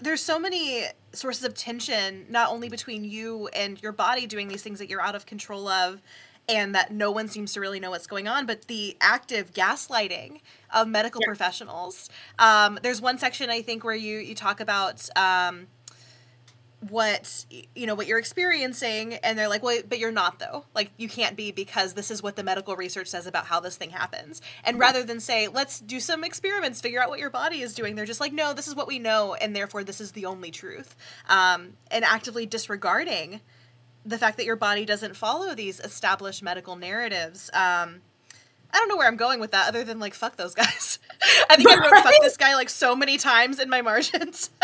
[0.03, 4.63] There's so many sources of tension, not only between you and your body doing these
[4.63, 6.03] things that you're out of control of,
[6.49, 10.41] and that no one seems to really know what's going on, but the active gaslighting
[10.73, 11.27] of medical yeah.
[11.27, 12.09] professionals.
[12.39, 15.67] Um, there's one section I think where you you talk about um,
[16.91, 20.91] what you know what you're experiencing and they're like well but you're not though like
[20.97, 23.91] you can't be because this is what the medical research says about how this thing
[23.91, 27.75] happens and rather than say let's do some experiments figure out what your body is
[27.75, 30.27] doing they're just like no this is what we know and therefore this is the
[30.27, 30.95] only truth
[31.29, 33.41] um, and actively disregarding
[34.05, 38.03] the fact that your body doesn't follow these established medical narratives um,
[38.75, 40.99] I don't know where I'm going with that other than like fuck those guys.
[41.51, 44.51] I think I wrote fuck this guy like so many times in my margins.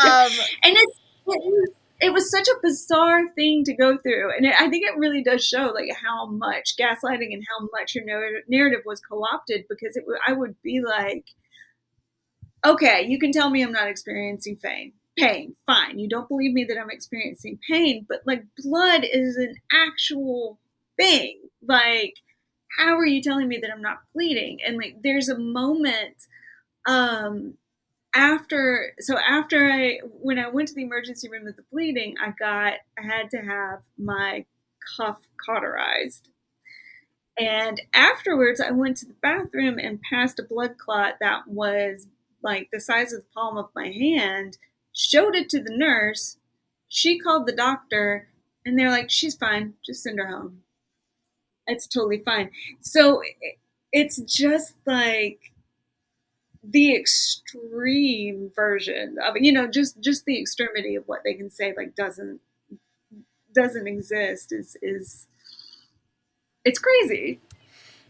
[0.00, 0.28] um,
[0.64, 1.70] and it's, it was,
[2.00, 5.22] it was such a bizarre thing to go through, and it, I think it really
[5.22, 8.04] does show like how much gaslighting and how much your
[8.48, 9.66] narrative was co-opted.
[9.68, 11.26] Because it, I would be like,
[12.66, 14.94] okay, you can tell me I'm not experiencing pain.
[15.18, 15.98] Pain, fine.
[15.98, 20.58] You don't believe me that I'm experiencing pain, but like blood is an actual
[20.96, 21.40] thing.
[21.66, 22.14] Like,
[22.78, 24.58] how are you telling me that I'm not bleeding?
[24.66, 26.26] And like, there's a moment
[26.86, 27.54] um
[28.14, 32.32] after so after I when I went to the emergency room with the bleeding, I
[32.38, 34.46] got I had to have my
[34.98, 36.28] cuff cauterized.
[37.38, 42.06] And afterwards I went to the bathroom and passed a blood clot that was
[42.42, 44.58] like the size of the palm of my hand,
[44.94, 46.36] showed it to the nurse.
[46.88, 48.28] She called the doctor
[48.64, 50.62] and they're like, she's fine, just send her home.
[51.66, 52.50] It's totally fine.
[52.80, 53.22] So
[53.92, 55.40] it's just like
[56.62, 61.72] the extreme version of you know just just the extremity of what they can say
[61.74, 62.38] like doesn't
[63.54, 65.26] doesn't exist is is
[66.64, 67.40] it's crazy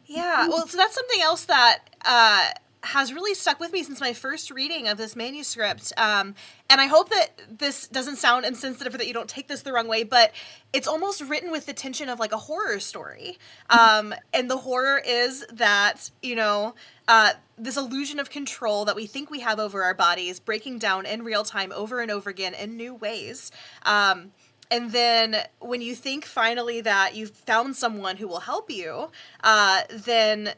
[0.07, 2.51] yeah well so that's something else that uh
[2.83, 5.93] has really stuck with me since my first reading of this manuscript.
[5.97, 6.35] Um,
[6.68, 9.72] and I hope that this doesn't sound insensitive or that you don't take this the
[9.72, 10.33] wrong way, but
[10.72, 13.39] it's almost written with the tension of like a horror story.
[13.68, 16.74] Um, and the horror is that, you know,
[17.07, 21.05] uh, this illusion of control that we think we have over our bodies breaking down
[21.05, 23.51] in real time over and over again in new ways.
[23.85, 24.33] Um,
[24.70, 29.11] and then when you think finally that you've found someone who will help you,
[29.43, 30.55] uh, then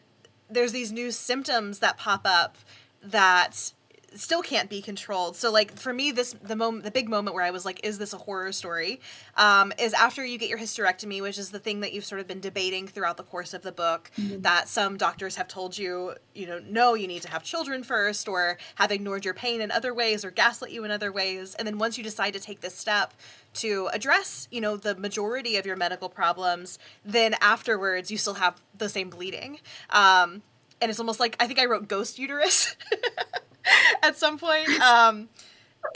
[0.53, 2.57] there's these new symptoms that pop up
[3.03, 3.73] that
[4.15, 5.37] still can't be controlled.
[5.37, 7.99] So like for me, this the moment, the big moment where I was like, "Is
[7.99, 9.01] this a horror story?"
[9.37, 12.27] Um, is after you get your hysterectomy, which is the thing that you've sort of
[12.27, 14.11] been debating throughout the course of the book.
[14.19, 14.43] Mm-hmm.
[14.43, 18.29] That some doctors have told you, you know, no, you need to have children first,
[18.29, 21.55] or have ignored your pain in other ways, or gaslit you in other ways.
[21.55, 23.15] And then once you decide to take this step
[23.55, 28.61] to address, you know, the majority of your medical problems, then afterwards you still have
[28.77, 29.61] the same bleeding.
[29.91, 30.43] Um,
[30.83, 32.77] and it's almost like I think I wrote ghost uterus
[34.03, 34.69] at some point.
[34.81, 35.29] Um,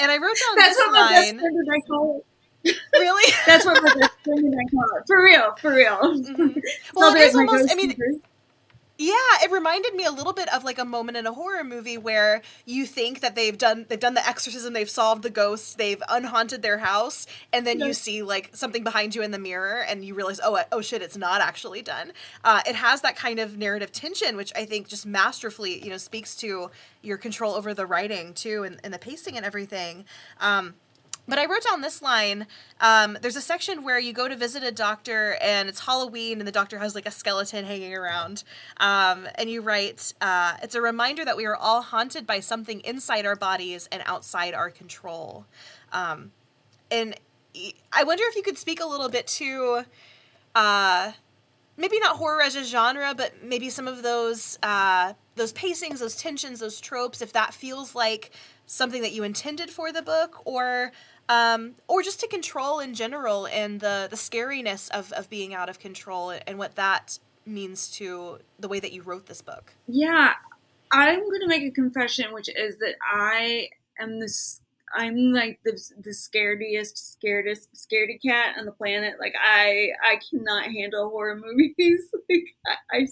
[0.00, 1.40] and I wrote down That's this what line.
[1.40, 2.22] I call
[2.64, 2.76] it.
[2.94, 3.32] Really?
[3.46, 5.04] That's what my best friend and I call it.
[5.06, 5.96] For real, for real.
[5.98, 6.58] Mm-hmm.
[6.94, 7.70] Well, it is almost.
[7.70, 7.96] I mean,
[8.98, 11.98] yeah, it reminded me a little bit of like a moment in a horror movie
[11.98, 16.02] where you think that they've done they've done the exorcism, they've solved the ghosts, they've
[16.08, 17.86] unhaunted their house, and then yes.
[17.86, 21.02] you see like something behind you in the mirror, and you realize, oh, oh shit,
[21.02, 22.12] it's not actually done.
[22.42, 25.98] Uh, it has that kind of narrative tension, which I think just masterfully, you know,
[25.98, 26.70] speaks to
[27.02, 30.06] your control over the writing too, and, and the pacing and everything.
[30.40, 30.74] Um,
[31.28, 32.46] but I wrote down this line.
[32.80, 36.46] Um, there's a section where you go to visit a doctor and it's Halloween and
[36.46, 38.44] the doctor has like a skeleton hanging around.
[38.78, 42.80] Um, and you write, uh, it's a reminder that we are all haunted by something
[42.80, 45.46] inside our bodies and outside our control.
[45.92, 46.32] Um,
[46.90, 47.18] and
[47.92, 49.84] I wonder if you could speak a little bit to
[50.54, 51.12] uh,
[51.76, 56.16] maybe not horror as a genre, but maybe some of those uh, those pacings, those
[56.16, 58.30] tensions, those tropes, if that feels like
[58.66, 60.92] something that you intended for the book, or
[61.28, 65.68] um, or just to control in general and the the scariness of of being out
[65.68, 69.74] of control and what that means to the way that you wrote this book.
[69.86, 70.32] Yeah,
[70.90, 73.68] I'm going to make a confession, which is that I
[73.98, 74.60] am this.
[74.94, 75.72] I'm like the
[76.02, 79.14] the scarediest, scaredest, scaredy cat on the planet.
[79.18, 82.08] Like I, I cannot handle horror movies.
[82.30, 83.06] like I, I,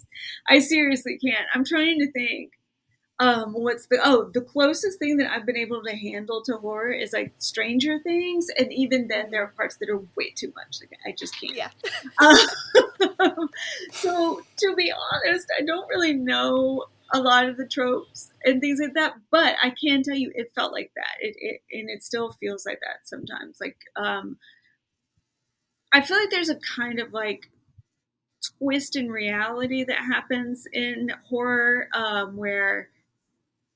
[0.56, 1.46] I seriously can't.
[1.52, 2.52] I'm trying to think
[3.20, 6.90] um what's the oh the closest thing that i've been able to handle to horror
[6.90, 10.78] is like stranger things and even then there are parts that are way too much
[10.80, 11.54] like i just can't.
[11.54, 11.70] Yeah.
[13.20, 13.48] Um,
[13.92, 18.80] so to be honest i don't really know a lot of the tropes and things
[18.80, 21.14] like that but i can tell you it felt like that.
[21.20, 23.58] It, it and it still feels like that sometimes.
[23.60, 24.38] Like um
[25.92, 27.48] i feel like there's a kind of like
[28.58, 32.88] twist in reality that happens in horror um, where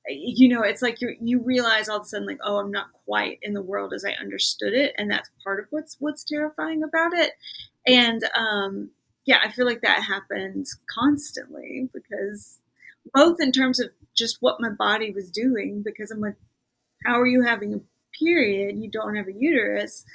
[0.09, 2.87] you know, it's like you you realize all of a sudden, like, oh, I'm not
[3.05, 6.83] quite in the world as I understood it, and that's part of what's what's terrifying
[6.83, 7.33] about it.
[7.85, 8.89] And um,
[9.25, 12.57] yeah, I feel like that happens constantly because
[13.13, 16.35] both in terms of just what my body was doing, because I'm like,
[17.05, 17.79] how are you having a
[18.17, 18.77] period?
[18.77, 20.05] You don't have a uterus,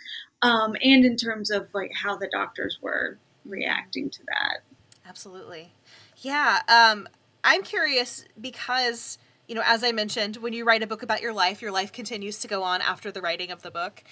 [0.42, 4.60] um, and in terms of like how the doctors were reacting to that.
[5.06, 5.72] Absolutely,
[6.18, 6.60] yeah.
[6.68, 7.08] Um,
[7.44, 11.32] I'm curious because you know, as I mentioned, when you write a book about your
[11.32, 14.02] life, your life continues to go on after the writing of the book.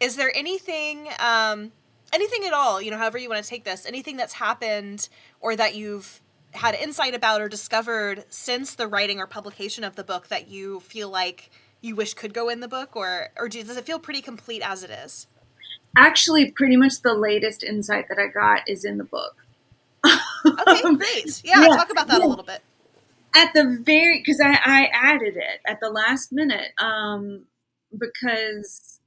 [0.00, 1.72] Is there anything, um,
[2.12, 5.08] anything at all, you know, however you want to take this, anything that's happened
[5.40, 6.20] or that you've
[6.52, 10.80] had insight about or discovered since the writing or publication of the book that you
[10.80, 14.20] feel like you wish could go in the book, or or does it feel pretty
[14.20, 15.26] complete as it is?
[15.96, 19.34] Actually, pretty much the latest insight that I got is in the book.
[20.06, 21.42] okay, great.
[21.44, 22.26] Yeah, yeah, talk about that yeah.
[22.26, 22.62] a little bit
[23.34, 27.44] at the very because I, I added it at the last minute um
[27.96, 29.00] because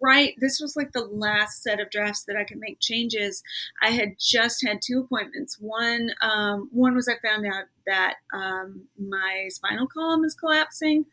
[0.00, 3.42] right this was like the last set of drafts that i could make changes.
[3.82, 5.58] I had just had two appointments.
[5.60, 11.06] One um, one was i found out that um, my spinal column is collapsing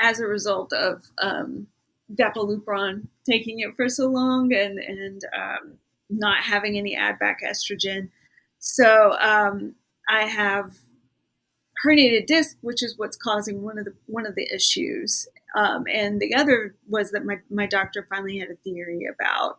[0.00, 1.68] as a result of um,
[2.14, 5.74] Depo-Lupron taking it for so long and and um,
[6.10, 8.08] not having any add back estrogen.
[8.58, 9.74] So um,
[10.08, 10.72] i have
[11.86, 15.28] herniated disc, which is what's causing one of the one of the issues.
[15.54, 19.58] Um, and the other was that my, my doctor finally had a theory about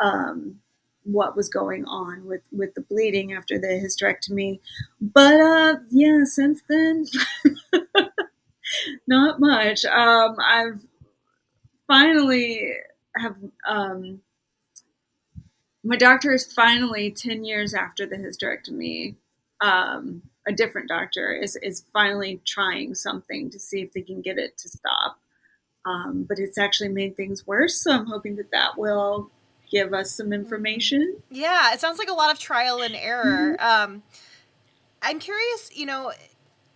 [0.00, 0.56] um,
[1.04, 4.60] what was going on with, with the bleeding after the hysterectomy.
[5.00, 7.06] But uh, yeah, since then,
[9.06, 9.84] not much.
[9.84, 10.80] Um, I've
[11.86, 12.72] finally
[13.16, 13.36] have
[13.66, 14.20] um,
[15.84, 19.16] my doctor is finally 10 years after the hysterectomy
[19.60, 24.38] um, a different doctor is is finally trying something to see if they can get
[24.38, 25.18] it to stop.
[25.84, 27.82] Um, but it's actually made things worse.
[27.82, 29.30] So I'm hoping that that will
[29.70, 31.16] give us some information.
[31.30, 33.56] Yeah, it sounds like a lot of trial and error.
[33.58, 33.92] Mm-hmm.
[33.92, 34.02] Um,
[35.00, 36.12] I'm curious, you know,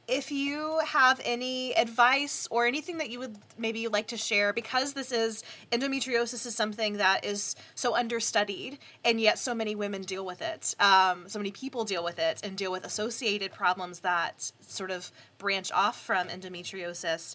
[0.08, 4.92] if you have any advice or anything that you would maybe like to share because
[4.92, 5.42] this is
[5.72, 10.74] endometriosis is something that is so understudied and yet so many women deal with it
[10.78, 15.10] um, so many people deal with it and deal with associated problems that sort of
[15.38, 17.34] branch off from endometriosis.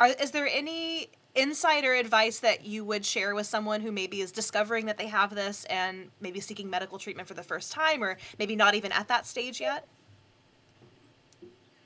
[0.00, 4.32] Are, is there any insider advice that you would share with someone who maybe is
[4.32, 8.16] discovering that they have this and maybe seeking medical treatment for the first time or
[8.38, 9.86] maybe not even at that stage yet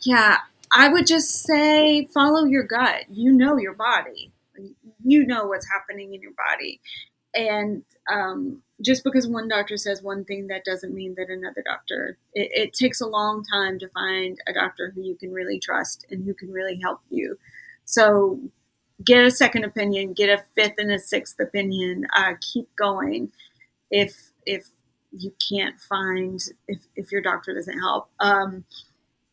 [0.04, 0.38] yeah,
[0.72, 3.04] I would just say follow your gut.
[3.10, 4.32] You know your body.
[5.04, 6.80] You know what's happening in your body.
[7.34, 12.18] And um, just because one doctor says one thing, that doesn't mean that another doctor.
[12.34, 16.04] It, it, takes a long time to find a doctor who you can really trust
[16.10, 17.38] and who can really help you.
[17.84, 18.40] So
[19.04, 22.06] get a second opinion, get a fifth and a sixth opinion.
[22.14, 23.30] Uh, keep going.
[23.90, 24.68] If if
[25.12, 28.08] you can't find if if your doctor doesn't help.
[28.20, 28.64] Um,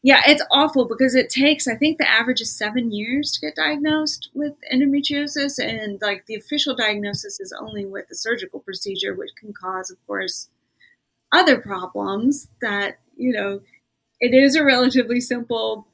[0.01, 3.55] yeah, it's awful because it takes, I think the average is seven years to get
[3.55, 5.59] diagnosed with endometriosis.
[5.59, 9.97] And like the official diagnosis is only with the surgical procedure, which can cause, of
[10.07, 10.47] course,
[11.33, 13.59] other problems that, you know,
[14.21, 15.85] it is a relatively simple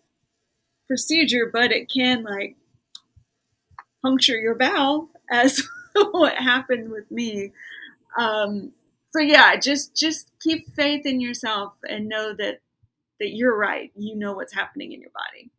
[0.88, 2.56] procedure, but it can like
[4.04, 5.68] puncture your bowel as
[6.12, 7.52] what happened with me.
[8.20, 8.72] Um,
[9.10, 12.60] so yeah, just just keep faith in yourself and know that
[13.20, 13.92] that you're right.
[13.96, 15.52] You know what's happening in your body.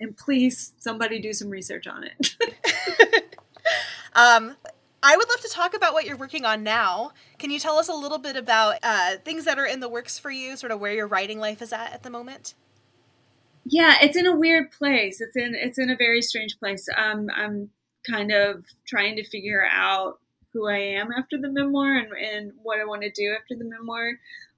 [0.00, 2.36] And please, somebody do some research on it.
[4.14, 4.56] um,
[5.02, 7.12] I would love to talk about what you're working on now.
[7.38, 10.18] Can you tell us a little bit about uh, things that are in the works
[10.18, 12.54] for you, sort of where your writing life is at at the moment?
[13.64, 15.20] Yeah, it's in a weird place.
[15.20, 16.88] It's in it's in a very strange place.
[16.96, 17.70] Um, I'm
[18.08, 20.18] kind of trying to figure out
[20.52, 23.64] who I am after the memoir and, and what I want to do after the
[23.64, 24.12] memoir.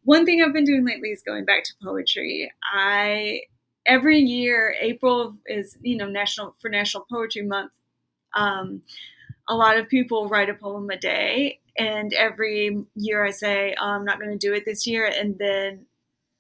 [0.05, 2.53] One thing I've been doing lately is going back to poetry.
[2.63, 3.43] I
[3.87, 7.73] every year April is you know national for National Poetry Month.
[8.37, 8.83] Um,
[9.49, 13.87] a lot of people write a poem a day, and every year I say oh,
[13.87, 15.87] I'm not going to do it this year, and then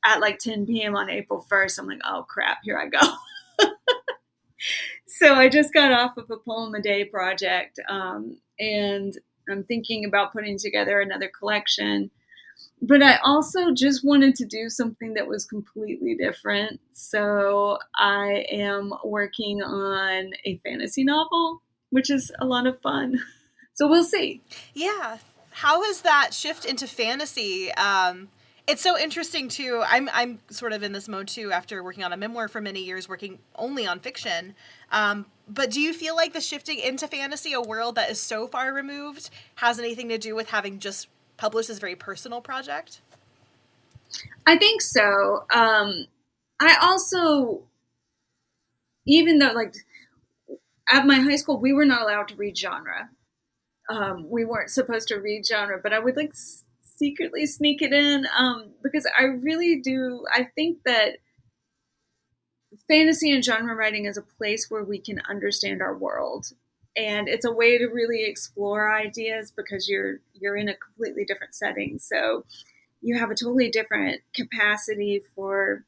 [0.04, 0.94] at like 10 p.m.
[0.96, 3.66] on April 1st, I'm like, oh crap, here I go.
[5.06, 9.16] so I just got off of a poem a day project, um, and
[9.48, 12.10] I'm thinking about putting together another collection.
[12.82, 16.80] But I also just wanted to do something that was completely different.
[16.92, 23.20] So I am working on a fantasy novel, which is a lot of fun.
[23.76, 24.40] So we'll see.
[24.72, 25.18] Yeah.
[25.50, 27.72] How has that shift into fantasy?
[27.72, 28.28] Um,
[28.66, 29.82] it's so interesting too.
[29.86, 32.82] I'm I'm sort of in this mode too after working on a memoir for many
[32.82, 34.54] years, working only on fiction.
[34.90, 38.46] Um, but do you feel like the shifting into fantasy, a world that is so
[38.46, 43.00] far removed, has anything to do with having just published this very personal project?
[44.46, 45.44] I think so.
[45.52, 46.06] Um,
[46.60, 47.62] I also,
[49.06, 49.74] even though like
[50.90, 53.10] at my high school, we were not allowed to read genre.
[53.88, 56.32] Um, we weren't supposed to read genre, but I would like
[56.82, 60.24] secretly sneak it in um, because I really do.
[60.32, 61.18] I think that
[62.88, 66.52] fantasy and genre writing is a place where we can understand our world
[66.96, 71.54] and it's a way to really explore ideas because you're you're in a completely different
[71.54, 71.98] setting.
[71.98, 72.44] So
[73.02, 75.84] you have a totally different capacity for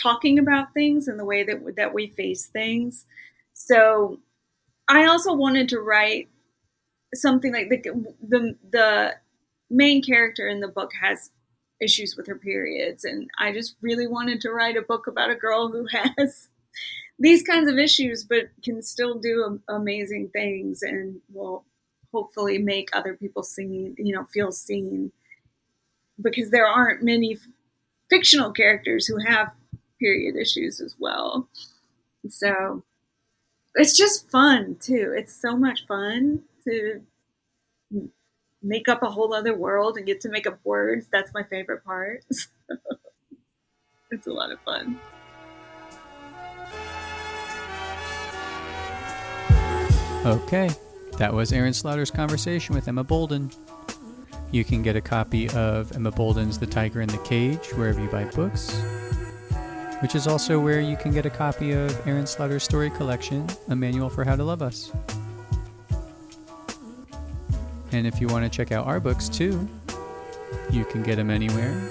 [0.00, 3.06] talking about things and the way that that we face things.
[3.54, 4.20] So
[4.88, 6.28] i also wanted to write
[7.14, 7.80] something like the
[8.28, 9.14] the the
[9.70, 11.30] main character in the book has
[11.80, 15.34] issues with her periods and i just really wanted to write a book about a
[15.34, 15.86] girl who
[16.18, 16.48] has
[17.18, 21.64] these kinds of issues but can still do amazing things and will
[22.12, 25.10] hopefully make other people seen you know feel seen
[26.22, 27.36] because there aren't many
[28.08, 29.52] fictional characters who have
[29.98, 31.48] period issues as well
[32.28, 32.82] so
[33.74, 37.00] it's just fun too it's so much fun to
[38.66, 41.06] make up a whole other world and get to make up words.
[41.12, 42.24] That's my favorite part.
[44.10, 44.98] it's a lot of fun.
[50.26, 50.68] Okay,
[51.18, 53.48] that was Erin Slaughter's conversation with Emma Bolden.
[54.50, 58.08] You can get a copy of Emma Bolden's The Tiger and the Cage wherever you
[58.08, 58.76] buy books,
[60.00, 63.76] which is also where you can get a copy of Erin Slaughter's story collection, A
[63.76, 64.90] Manual for How to Love Us.
[67.92, 69.68] And if you want to check out our books too,
[70.72, 71.88] you can get them anywhere,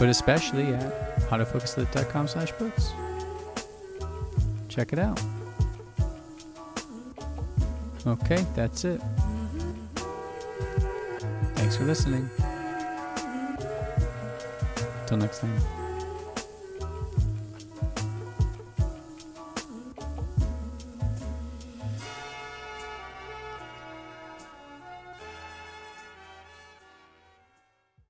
[0.00, 2.90] but especially at autofocuslit.com slash books.
[4.68, 5.20] Check it out.
[8.06, 9.00] Okay, that's it.
[11.54, 12.28] Thanks for listening.
[15.06, 15.83] Till next time.